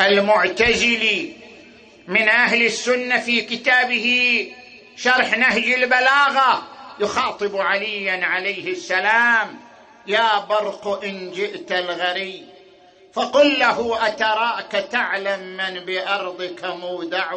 المعتزلي 0.01 1.33
من 2.09 2.29
أهل 2.29 2.67
السنة 2.67 3.21
في 3.21 3.41
كتابه 3.41 4.49
شرح 4.97 5.39
نهج 5.39 5.65
البلاغة 5.65 6.63
يخاطب 7.01 7.57
عليا 7.57 8.25
عليه 8.25 8.73
السلام 8.73 9.72
يا 10.07 10.39
برق 10.39 11.05
إن 11.05 11.31
جئت 11.31 11.73
الغري 11.73 12.47
فقل 13.13 13.59
له 13.59 14.07
أتراك 14.07 14.73
تعلم 14.73 15.41
من 15.41 15.85
بأرضك 15.85 16.65
مودع؟ 16.65 17.37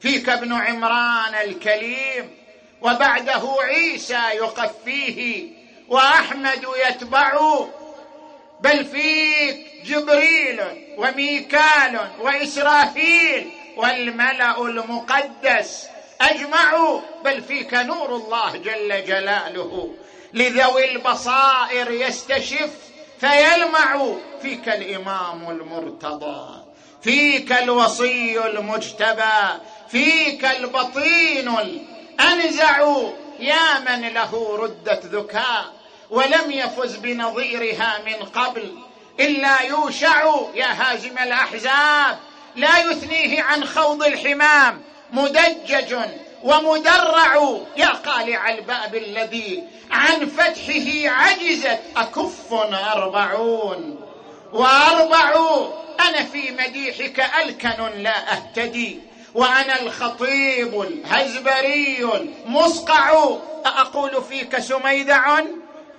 فيك 0.00 0.28
ابن 0.28 0.52
عمران 0.52 1.34
الكليم 1.34 2.36
وبعده 2.82 3.56
عيسى 3.60 4.22
يقفيه 4.34 5.48
وأحمد 5.88 6.66
يتبع 6.88 7.40
بل 8.60 8.84
فيك 8.84 9.66
جبريل 9.84 10.60
وميكال 10.98 12.00
وإسرافيل 12.20 13.50
والملأ 13.76 14.60
المقدس 14.62 15.86
اجمعوا 16.20 17.00
بل 17.24 17.42
فيك 17.42 17.74
نور 17.74 18.16
الله 18.16 18.56
جل 18.56 19.04
جلاله. 19.04 19.94
لذوي 20.32 20.92
البصائر 20.92 21.90
يستشف 21.90 22.70
فيلمع 23.20 24.14
فيك 24.42 24.68
الإمام 24.68 25.50
المرتضى 25.50 26.64
فيك 27.02 27.52
الوصي 27.52 28.46
المجتبى 28.46 29.60
فيك 29.90 30.44
البطين 30.44 31.48
الأنزع. 31.58 32.92
يا 33.38 33.78
من 33.78 34.08
له 34.08 34.56
رده 34.56 35.00
ذكاء 35.04 35.72
ولم 36.10 36.50
يفز 36.50 36.96
بنظيرها 36.96 38.00
من 38.06 38.14
قبل. 38.14 38.78
إلا 39.20 39.62
يوشع 39.62 40.30
يا 40.54 40.66
هازم 40.66 41.18
الأحزاب 41.18 42.18
لا 42.56 42.78
يثنيه 42.78 43.42
عن 43.42 43.64
خوض 43.64 44.02
الحمام. 44.02 44.82
مدجج 45.12 45.96
ومدرع 46.42 47.58
يا 47.76 47.88
قالع 47.88 48.50
الباب 48.50 48.94
الذي 48.94 49.62
عن 49.90 50.26
فتحه 50.26 51.10
عجزت. 51.10 51.80
اكف 51.96 52.52
أربعون؟ 52.92 54.00
واربع 54.52 55.34
أنا 56.08 56.24
في 56.24 56.50
مديحك 56.50 57.26
ألكن 57.42 58.02
لا 58.02 58.32
أهتدي. 58.32 58.98
وأنا 59.34 59.80
الخطيب 59.80 60.80
الهزبري 60.80 62.08
المصقع. 62.14 63.10
أقول 63.64 64.22
فيك 64.22 64.58
سميدع؟ 64.58 65.40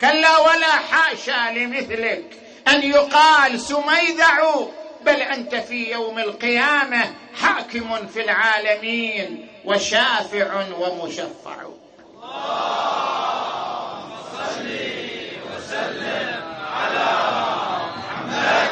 كلا 0.02 0.38
ولا 0.38 0.72
حاشا 0.92 1.52
لمثلك. 1.52 2.24
أن 2.68 2.84
يقال 2.84 3.60
سميدع. 3.60 4.54
بل 5.02 5.22
أنت 5.22 5.56
في 5.56 5.92
يوم 5.92 6.20
القيامة 6.20 7.14
حاكم 7.42 8.08
في 8.08 8.22
العالمين. 8.22 9.51
وشافع 9.66 10.66
ومشفع. 10.80 11.56
اللهم 12.24 14.12
صل 14.34 14.68
وسلم 15.48 16.44
على 16.74 17.10
محمد 17.98 18.72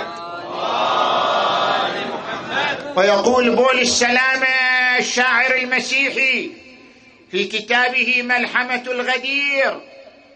محمد 2.14 2.98
ويقول 2.98 3.56
بول 3.56 3.80
السلامة 3.80 4.48
الشاعر 5.00 5.56
المسيحي 5.56 6.52
في 7.32 7.44
كتابه 7.44 8.22
ملحمة 8.24 8.84
الغدير 8.88 9.82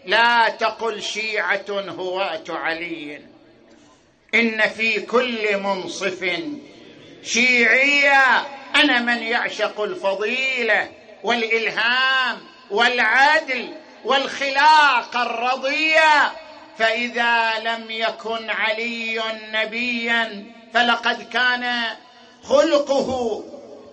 لا 0.06 0.48
تقل 0.48 1.02
شيعة 1.02 1.64
هواة 1.70 2.44
علي. 2.48 3.20
إن 4.34 4.68
في 4.68 5.00
كل 5.00 5.56
منصف 5.56 6.40
شيعية. 7.22 8.46
أنا 8.76 8.98
من 9.00 9.22
يعشق 9.22 9.80
الفضيلة 9.80 10.90
والإلهام 11.22 12.38
والعدل 12.70 13.74
والخلاق 14.04 15.16
الرضية. 15.16 16.32
فإذا 16.78 17.58
لم 17.58 17.90
يكن 17.90 18.50
علي 18.50 19.22
نبيا 19.52 20.44
فلقد 20.74 21.22
كان 21.22 21.82
خلقه 22.42 23.42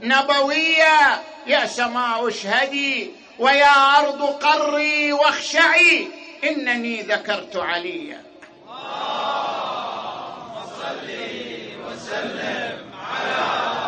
نبويا. 0.02 1.22
يا 1.48 1.66
سماء 1.66 2.28
اشهدي 2.28 3.12
ويا 3.40 4.00
أرض 4.00 4.22
قري 4.22 5.14
واخشعي 5.14 6.08
إنني 6.44 7.02
ذكرت 7.02 7.56
عليا. 7.56 8.24
اللهم 8.70 10.54
صل 10.82 11.10
وسلم 11.88 12.92
على 12.94 13.81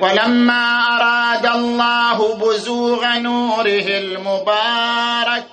ولما 0.00 0.80
أراد 0.96 1.46
الله 1.46 2.34
بزوغ 2.34 3.16
نوره 3.16 3.86
المبارك 3.88 5.46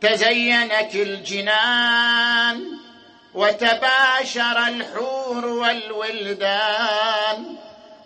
تزينت 0.00 0.94
الجنان 0.94 2.64
وتباشر 3.34 4.58
الحور 4.68 5.46
والولدان 5.46 7.44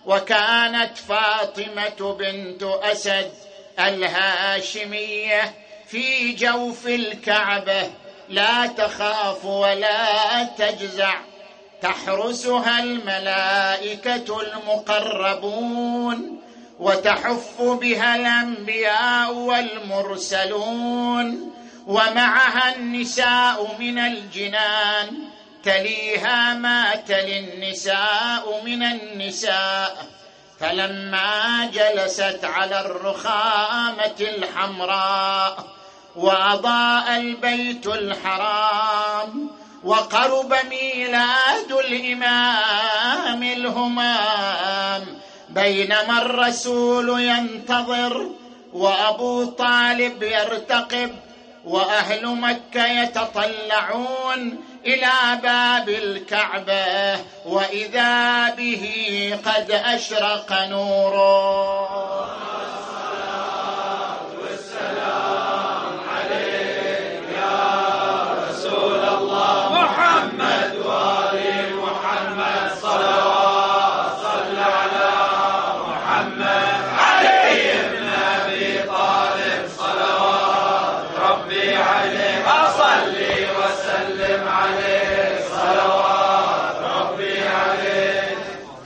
وكانت 0.06 0.98
فاطمة 0.98 2.16
بنت 2.18 2.62
أسد 2.62 3.32
الهاشمية 3.78 5.54
في 5.88 6.32
جوف 6.32 6.86
الكعبة 6.86 7.90
لا 8.28 8.66
تخاف 8.66 9.44
ولا 9.44 10.44
تجزع. 10.44 11.14
تحرسها 11.82 12.82
الملائكة 12.82 14.40
المقربون 14.42 16.40
وتحف 16.78 17.62
بها 17.62 18.16
الأنبياء 18.16 19.34
والمرسلون 19.34 20.72
ومعها 21.86 22.76
النساء 22.76 23.76
من 23.78 23.98
الجنان 23.98 25.18
تليها 25.64 26.54
ما 26.54 26.94
تلي 26.94 27.38
النساء 27.38 28.62
من 28.64 28.82
النساء 28.82 30.06
فلما 30.60 31.70
جلست 31.72 32.40
على 32.42 32.80
الرخامة 32.80 34.20
الحمراء 34.20 35.66
وأضاء 36.16 37.16
البيت 37.16 37.86
الحرام 37.86 39.61
وقرب 39.84 40.54
ميلاد 40.70 41.72
الإمام 41.72 43.42
الهمام 43.42 45.18
بينما 45.48 46.22
الرسول 46.22 47.20
ينتظر 47.20 48.30
وأبو 48.72 49.44
طالب 49.44 50.22
يرتقب 50.22 51.10
وأهل 51.64 52.26
مكة 52.26 52.86
يتطلعون 52.86 54.60
إلى 54.86 55.12
باب 55.42 55.88
الكعبة 55.88 57.20
وإذا 57.46 58.50
به 58.50 58.84
قد 59.46 59.70
أشرق 59.70 60.66
نوره. 60.68 62.02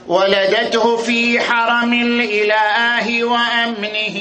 ولدته 0.07 0.97
في 0.97 1.39
حرم 1.39 1.93
الإله 1.93 3.23
وأمنه 3.23 4.17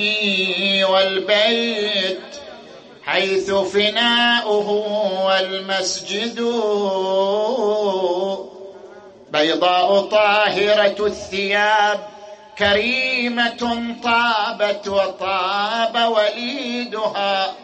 والبيت 0.91 2.21
حيث 3.05 3.51
فناؤه 3.51 4.71
والمسجد. 5.27 6.41
بيضاء 9.33 10.01
طاهرة 10.01 11.07
الثياب 11.07 12.01
كريمة 12.59 13.95
طابت 14.03 14.89
وطاب 14.89 16.13
وليدها 16.17 17.55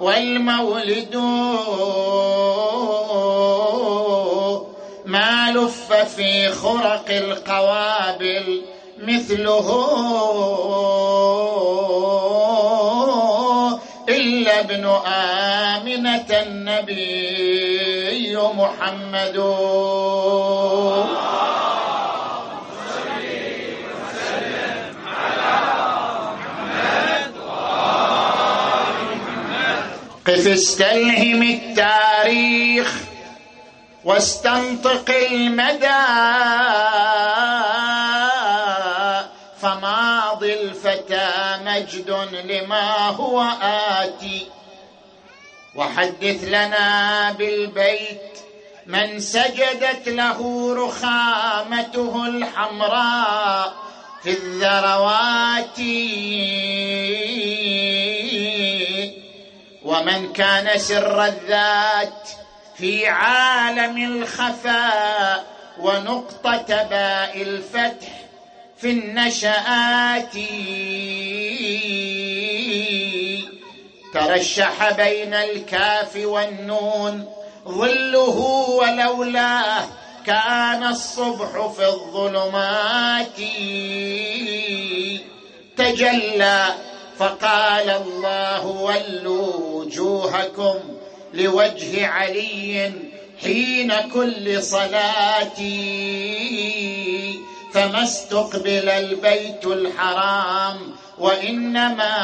والمولد. 0.00 1.14
ما 5.06 5.50
لف 5.50 5.92
في 5.92 6.48
خرق 6.48 7.04
القوابل 7.10 8.62
مثله 8.98 9.68
إلا 14.08 14.60
ابن 14.60 14.84
آمنة 15.06 16.26
النبي 16.30 18.36
محمد. 18.36 19.36
قف 30.26 30.46
استلهم 30.46 31.42
التاريخ. 31.42 33.11
واستنطق 34.04 35.10
المدى 35.10 36.02
فماضي 39.60 40.54
الفتى 40.54 41.58
مجد 41.64 42.10
لما 42.42 43.08
هو 43.08 43.42
آتي. 43.62 44.46
وحدث 45.74 46.44
لنا 46.44 47.32
بالبيت 47.32 48.38
من 48.86 49.20
سجدت 49.20 50.08
له 50.08 50.68
رخامته 50.86 52.26
الحمراء 52.26 53.72
في 54.22 54.30
الذروات. 54.30 55.78
ومن 59.84 60.32
كان 60.32 60.78
سر 60.78 61.24
الذات 61.24 62.41
في 62.82 63.06
عالم 63.06 63.96
الخفاء 63.96 65.44
ونقطة 65.80 66.82
باء 66.82 67.42
الفتح 67.42 68.08
في 68.76 68.90
النشآت. 68.90 70.34
ترشح 74.14 74.92
بين 74.92 75.34
الكاف 75.34 76.16
والنون 76.16 77.32
ظله 77.68 78.38
ولولاه 78.78 79.84
كان 80.26 80.86
الصبح 80.86 81.66
في 81.76 81.86
الظلمات. 81.86 83.38
تجلى 85.76 86.66
فقال 87.18 87.90
الله 87.90 88.66
ولوا 88.66 89.56
وجوهكم 89.56 91.01
لوجه 91.34 92.06
علي 92.06 92.92
حين 93.42 93.92
كل 94.14 94.62
صلاه 94.62 95.60
فما 97.74 98.02
استقبل 98.02 98.88
البيت 98.88 99.66
الحرام 99.66 100.76
وإنما 101.18 102.14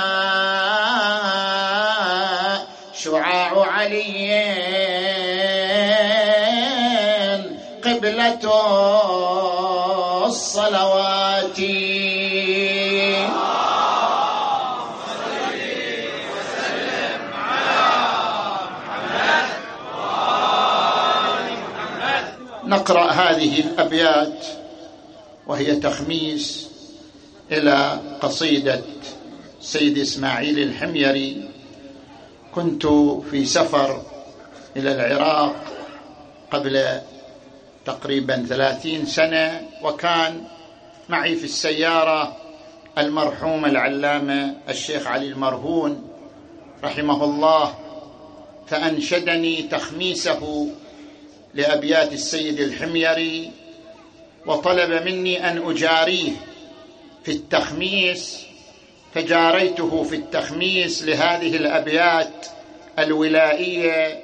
شعاع 3.05 3.67
علي. 3.67 4.29
قبلة 7.85 8.45
الصلوات. 10.27 11.59
نقرأ 22.69 23.11
هذه 23.11 23.61
الأبيات 23.61 24.45
وهي 25.47 25.77
تخميس 25.77 26.69
إلى 27.53 28.01
قصيدة 28.21 28.81
سيد 29.61 29.99
إسماعيل 29.99 30.59
الحميري. 30.59 31.49
كنت 32.55 32.87
في 33.31 33.45
سفر 33.45 34.03
إلى 34.77 34.93
العراق 34.93 35.57
قبل 36.51 37.01
تقريبا 37.87 38.47
ثلاثين 38.49 39.07
سنة 39.07 39.61
وكان 39.83 40.45
معي 41.09 41.35
في 41.37 41.45
السيارة 41.45 42.37
المرحوم 42.99 43.65
العلامة 43.65 44.55
الشيخ 44.69 45.07
علي 45.07 45.27
المرهون 45.27 46.09
رحمه 46.85 47.25
الله 47.25 47.75
فأنشدني 48.67 49.63
تخميسه 49.63 50.69
لأبيات 51.55 52.13
السيد 52.13 52.61
الحميري 52.61 53.51
وطلب 54.47 55.03
مني 55.07 55.51
أن 55.51 55.71
أجاريه 55.71 56.33
في 57.25 57.33
التخميس 57.33 58.47
فجاريته 59.15 60.03
في 60.03 60.17
التخميس 60.17 61.03
لهذه 61.03 61.57
الأبيات 61.57 62.47
الولائية 62.99 64.23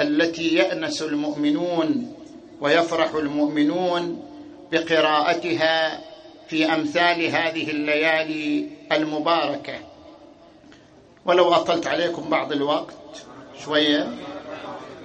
التي 0.00 0.54
يأنس 0.54 1.02
المؤمنون 1.02 2.14
ويفرح 2.60 3.14
المؤمنون 3.14 4.22
بقراءتها 4.72 6.00
في 6.48 6.74
أمثال 6.74 7.26
هذه 7.26 7.70
الليالي 7.70 8.66
المباركة. 8.92 9.74
ولو 11.26 11.54
أطلت 11.54 11.86
عليكم 11.86 12.30
بعض 12.30 12.52
الوقت 12.52 12.94
شوية 13.64 14.08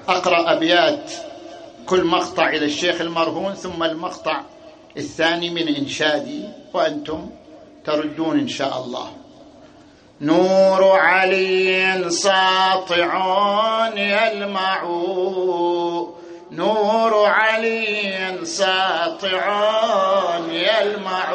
أقرأ 0.08 0.54
أبيات 0.54 1.12
كل 1.86 2.04
مقطع 2.04 2.50
إلى 2.50 2.66
الشيخ 2.66 3.02
المرهون 3.02 3.54
ثم 3.54 3.84
المقطع 3.84 4.42
الثاني 4.98 5.50
من 5.50 5.76
إنشادي 5.76 6.44
وأنتم 6.74 7.30
تردون 7.86 8.40
إن 8.40 8.48
شاء 8.48 8.84
الله. 8.84 9.12
نور 10.22 10.84
علي 11.00 12.10
ساطع 12.10 13.12
يلمع. 13.96 14.84
نور 16.52 17.26
علي 17.26 18.40
ساطع 18.44 19.46
يلمع. 20.50 21.34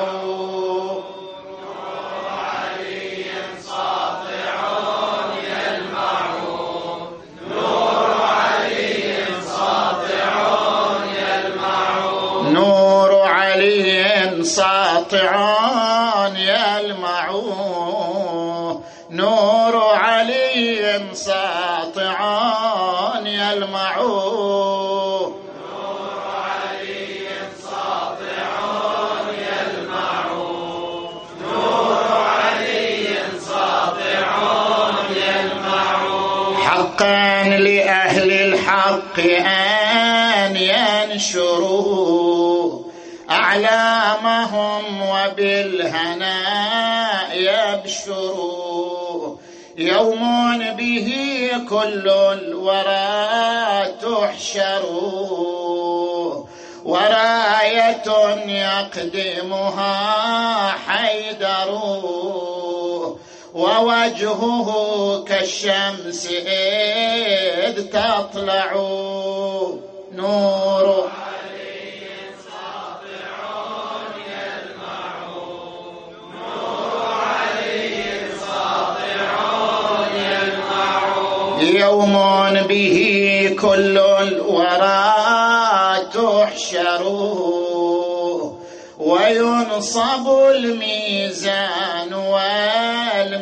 أعلامهم 43.50 45.02
وبالهناء 45.02 46.30
يبشروا. 47.34 49.36
يوم 49.76 50.22
به 50.76 51.08
كل 51.68 52.10
الورى 52.10 53.86
تحشر 54.02 54.82
وراية 56.84 58.08
يقدمها 58.46 59.96
حيدر 60.86 61.70
ووجهه 63.54 64.68
كالشمس 65.28 66.26
إذ 67.66 67.82
تطلع. 67.82 68.72
نور 70.12 71.10
يوم 81.80 82.54
به 82.68 83.56
كل 83.62 83.98
الورى 83.98 85.14
تحشر. 86.14 87.02
وينصب 88.98 90.38
الميزان 90.50 92.14
والمنبر. 92.14 93.40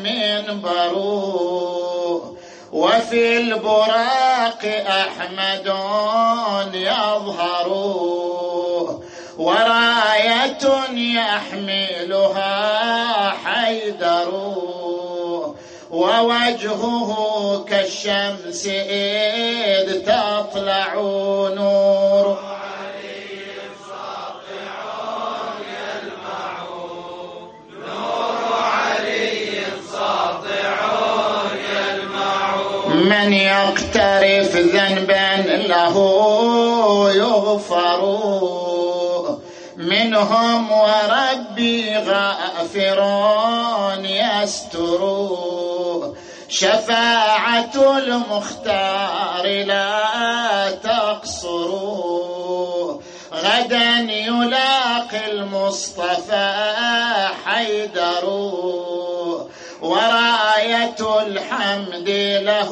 وفي 2.73 3.39
البراق 3.39 4.63
أحمد 4.89 5.73
يظهر. 6.75 7.69
وراية 9.39 10.59
يحملها 10.93 12.49
حيدر. 13.31 14.53
ووجهه 15.91 17.65
كالشمس 17.69 18.67
إذ 18.67 20.03
تطلع 20.03 20.95
نور. 21.55 22.39
من 32.95 33.33
يقترف 33.33 34.57
ذنبا 34.57 35.37
له 35.47 35.97
يغفر. 37.15 38.01
منهم 39.77 40.73
وربي 40.73 41.97
غافر 41.97 43.01
يستر. 44.05 45.68
شفاعة 46.49 47.99
المختار 47.99 49.47
لا 49.65 50.71
تقصر. 50.71 51.69
غدا 53.35 53.99
يلاقي 54.13 55.31
المصطفى 55.31 56.51
حيدر. 57.45 58.25
وراية 59.83 61.23
الحمد 61.27 62.09
له 62.43 62.71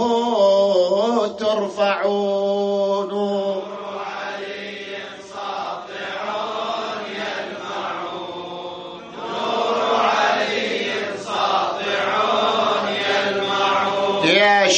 ترفعون. 1.38 2.46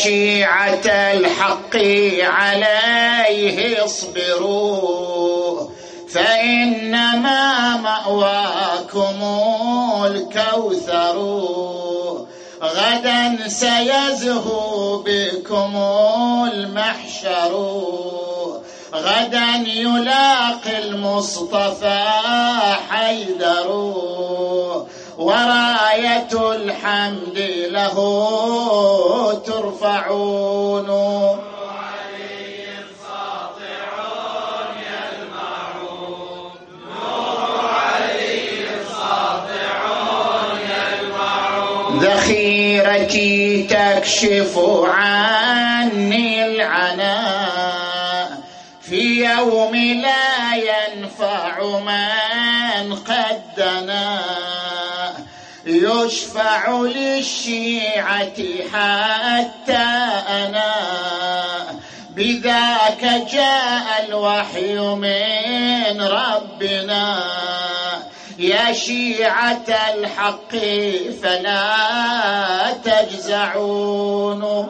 شيعة 0.03 0.87
الحق 0.87 1.77
عليه 2.21 3.85
اصبروا 3.85 5.69
فإنما 6.13 7.77
مأواكم 7.77 9.19
الكوثر. 10.07 11.17
غدا 12.63 13.49
سيزهو 13.49 15.03
بكم 15.07 15.77
المحشر. 16.53 17.83
غدا 18.95 19.65
يلاقي 19.67 20.79
المصطفى 20.79 22.05
حيدر. 22.91 23.69
وراية 25.19 26.53
الحمد 26.53 27.39
له 27.71 27.95
ترفعون. 29.47 30.89
ذخيرتي 42.01 43.63
تكشف 43.63 44.59
عني 44.85 46.47
العناء. 46.47 48.41
في 48.83 49.25
يوم 49.25 49.77
لا 49.77 50.55
ينفع 50.55 51.61
من 51.61 52.95
قد 52.95 53.43
دنا. 53.57 54.38
يشفع 56.09 56.71
للشيعة 56.71 58.39
حتى 58.73 59.87
أنا. 60.29 60.75
بذاك 62.11 63.05
جاء 63.33 64.07
الوحي 64.09 64.79
من 64.79 66.03
ربنا. 66.03 67.23
يا 68.39 68.73
شيعة 68.73 69.67
الحق 69.95 70.57
فلا 71.23 71.77
تجزعون. 72.85 74.69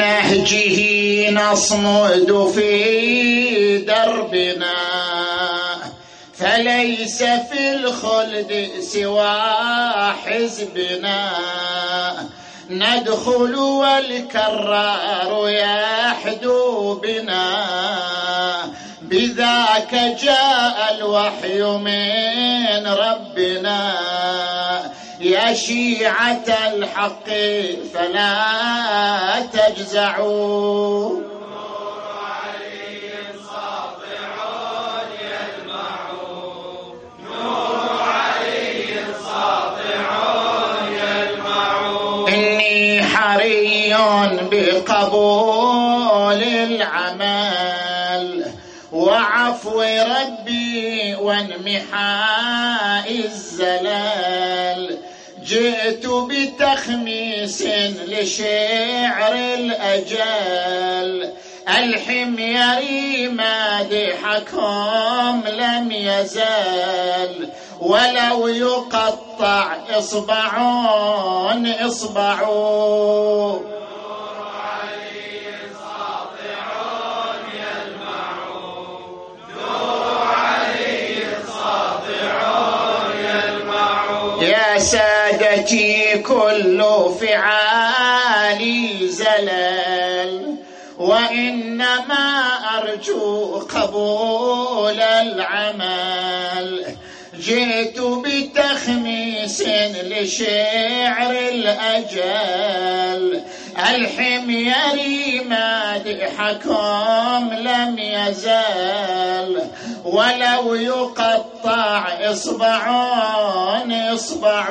بنهجه 0.00 1.30
نصمد 1.30 2.52
في 2.54 3.78
دربنا. 3.78 4.74
فليس 6.34 7.22
في 7.22 7.72
الخلد 7.72 8.70
سوى 8.80 9.40
حزبنا. 10.24 11.30
ندخل 12.70 13.54
والكرار 13.54 15.48
يحدو 15.48 16.94
بنا. 16.94 17.64
بذاك 19.02 19.94
جاء 20.22 20.96
الوحي 20.98 21.62
من 21.62 22.86
ربنا. 22.86 23.94
يا 25.20 25.54
شيعة 25.54 26.44
الحق 26.74 27.28
فلا 27.94 28.36
تجزعوا. 29.52 31.20
إني 42.28 43.02
حري 43.02 43.96
بقبول 44.50 46.42
العمل 46.42 48.44
وعفو 48.92 49.82
ربي 49.82 51.14
وانمحاء 51.14 53.10
الزلال. 53.10 54.69
جئت 55.50 56.06
بتخميس 56.06 57.62
لشعر 58.08 59.32
الأجل. 59.34 61.30
الحميري 61.68 63.28
مادحكم 63.28 64.62
لم 65.48 65.92
يزال 65.92 67.48
ولو 67.80 68.48
يقطع 68.48 69.76
إصبع 69.90 70.50
إصبع 71.86 72.40
يا 84.42 84.78
سادتي 85.60 86.18
كل 86.18 86.84
فعالي 87.20 89.08
زلال 89.08 90.54
وإنما 90.98 92.48
أرجو 92.78 93.58
قبول 93.58 95.00
العمل. 95.00 96.84
جئت 97.40 98.00
بتخميس 98.00 99.62
لشعر 100.02 101.30
الأجل. 101.30 103.40
الحميري 103.94 105.40
مادحكم 105.48 107.50
لم 107.52 107.98
يزال 107.98 109.62
ولو 110.04 110.74
يقطع 110.74 112.08
إصبع 112.20 112.90
إصبع 114.14 114.68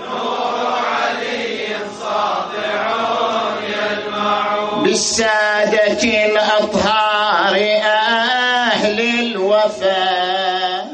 نور 0.00 0.78
علي 0.88 1.76
ساطع 2.00 2.88
بالسادة 4.82 6.26
الأطهار 6.26 7.54
أهل 7.84 9.00
الوفاء 9.00 10.88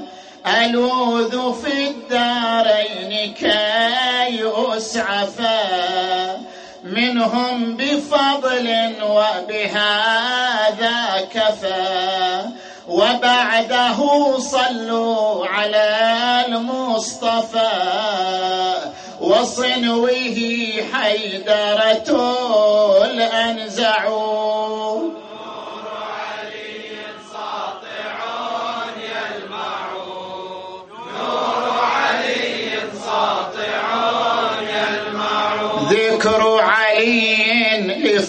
ألوذ 0.46 1.34
في 1.62 1.73
منهم 7.14 7.76
بفضل 7.76 8.92
وبهذا 9.02 9.68
كفى. 11.34 12.42
وبعده 12.88 14.38
صلوا 14.38 15.46
على 15.46 16.44
المصطفى. 16.48 17.70
وصنوه 19.20 20.72
حيدرة 20.92 22.34
الأنزع 23.04 24.08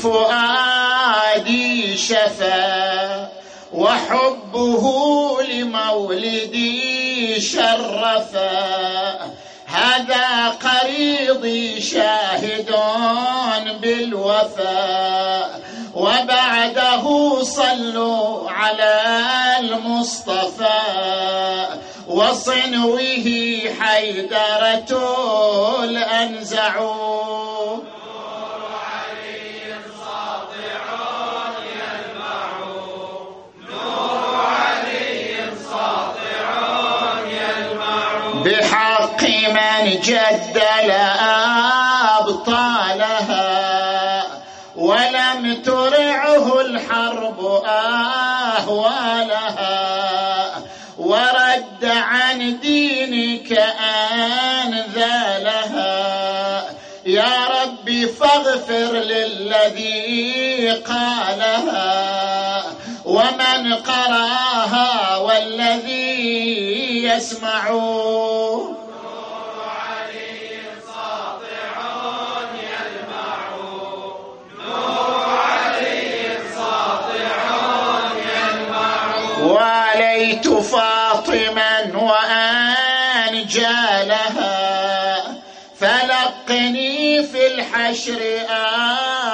لفؤادي 0.05 1.97
شفا 1.97 3.29
وحبه 3.73 5.37
لمولدي 5.49 7.41
شرفا. 7.41 8.51
هذا 9.65 10.49
قريضي 10.49 11.81
شاهد 11.81 12.75
بالوفاء 13.81 15.61
وبعده 15.95 17.43
صلوا 17.43 18.49
على 18.49 19.01
المصطفى. 19.59 20.81
وصنوه 22.07 23.61
حيدرة 23.79 24.91
الأنزعون 25.83 27.84
جدل 40.05 40.91
أبطالها 42.19 43.45
ولم 44.75 45.61
ترعه 45.65 46.61
الحرب 46.61 47.45
أهوالها 47.65 49.05
ورد 50.97 51.85
عن 51.85 52.59
دينك 52.59 53.63
أنذالها 54.63 55.95
يا 57.05 57.45
رب 57.47 58.05
فاغفر 58.19 58.91
للذي 58.93 60.71
قالها 60.87 62.63
ومن 63.05 63.73
قراها 63.73 65.17
والذي 65.17 67.03
يسمع 67.03 67.69
فاطما 82.05 82.75
وانجالها 83.31 84.45
فلقني 85.79 87.23
في 87.23 87.47
الحشر 87.47 88.21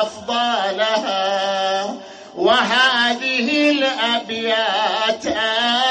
افضالها 0.02 1.96
وهذه 2.36 3.72
الأبيات 3.72 5.26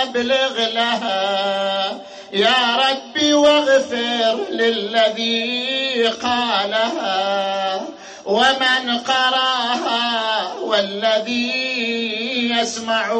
أبلغ 0.03 0.69
لها. 0.75 2.01
يا 2.33 2.77
ربي 2.77 3.35
واغفر 3.35 4.39
للذي 4.51 6.07
قالها 6.23 7.81
ومن 8.25 8.99
قراها 8.99 10.53
والذي 10.63 12.51
يسمع. 12.51 13.13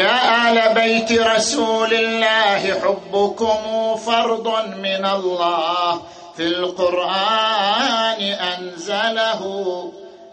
يا 0.00 0.16
آل 0.50 0.74
بيت 0.74 1.12
رسول 1.12 1.94
الله 1.94 2.80
حبكم 2.80 3.58
فرض 3.96 4.48
من 4.76 5.06
الله. 5.06 6.00
في 6.36 6.46
القرآن 6.46 8.20
أنزله 8.22 9.42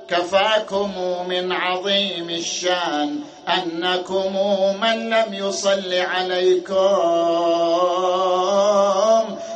كفاكم 0.09 0.91
من 1.27 1.51
عظيم 1.51 2.29
الشان. 2.29 3.19
أنكم 3.47 4.33
من 4.81 5.09
لم 5.09 5.33
يصل 5.33 5.93
عليكم 5.93 6.75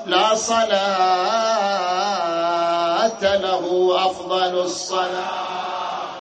لا 0.05 0.35
صلاة 0.35 0.71
له 3.21 3.95
أفضل 4.05 4.59
الصلاة. 4.59 5.70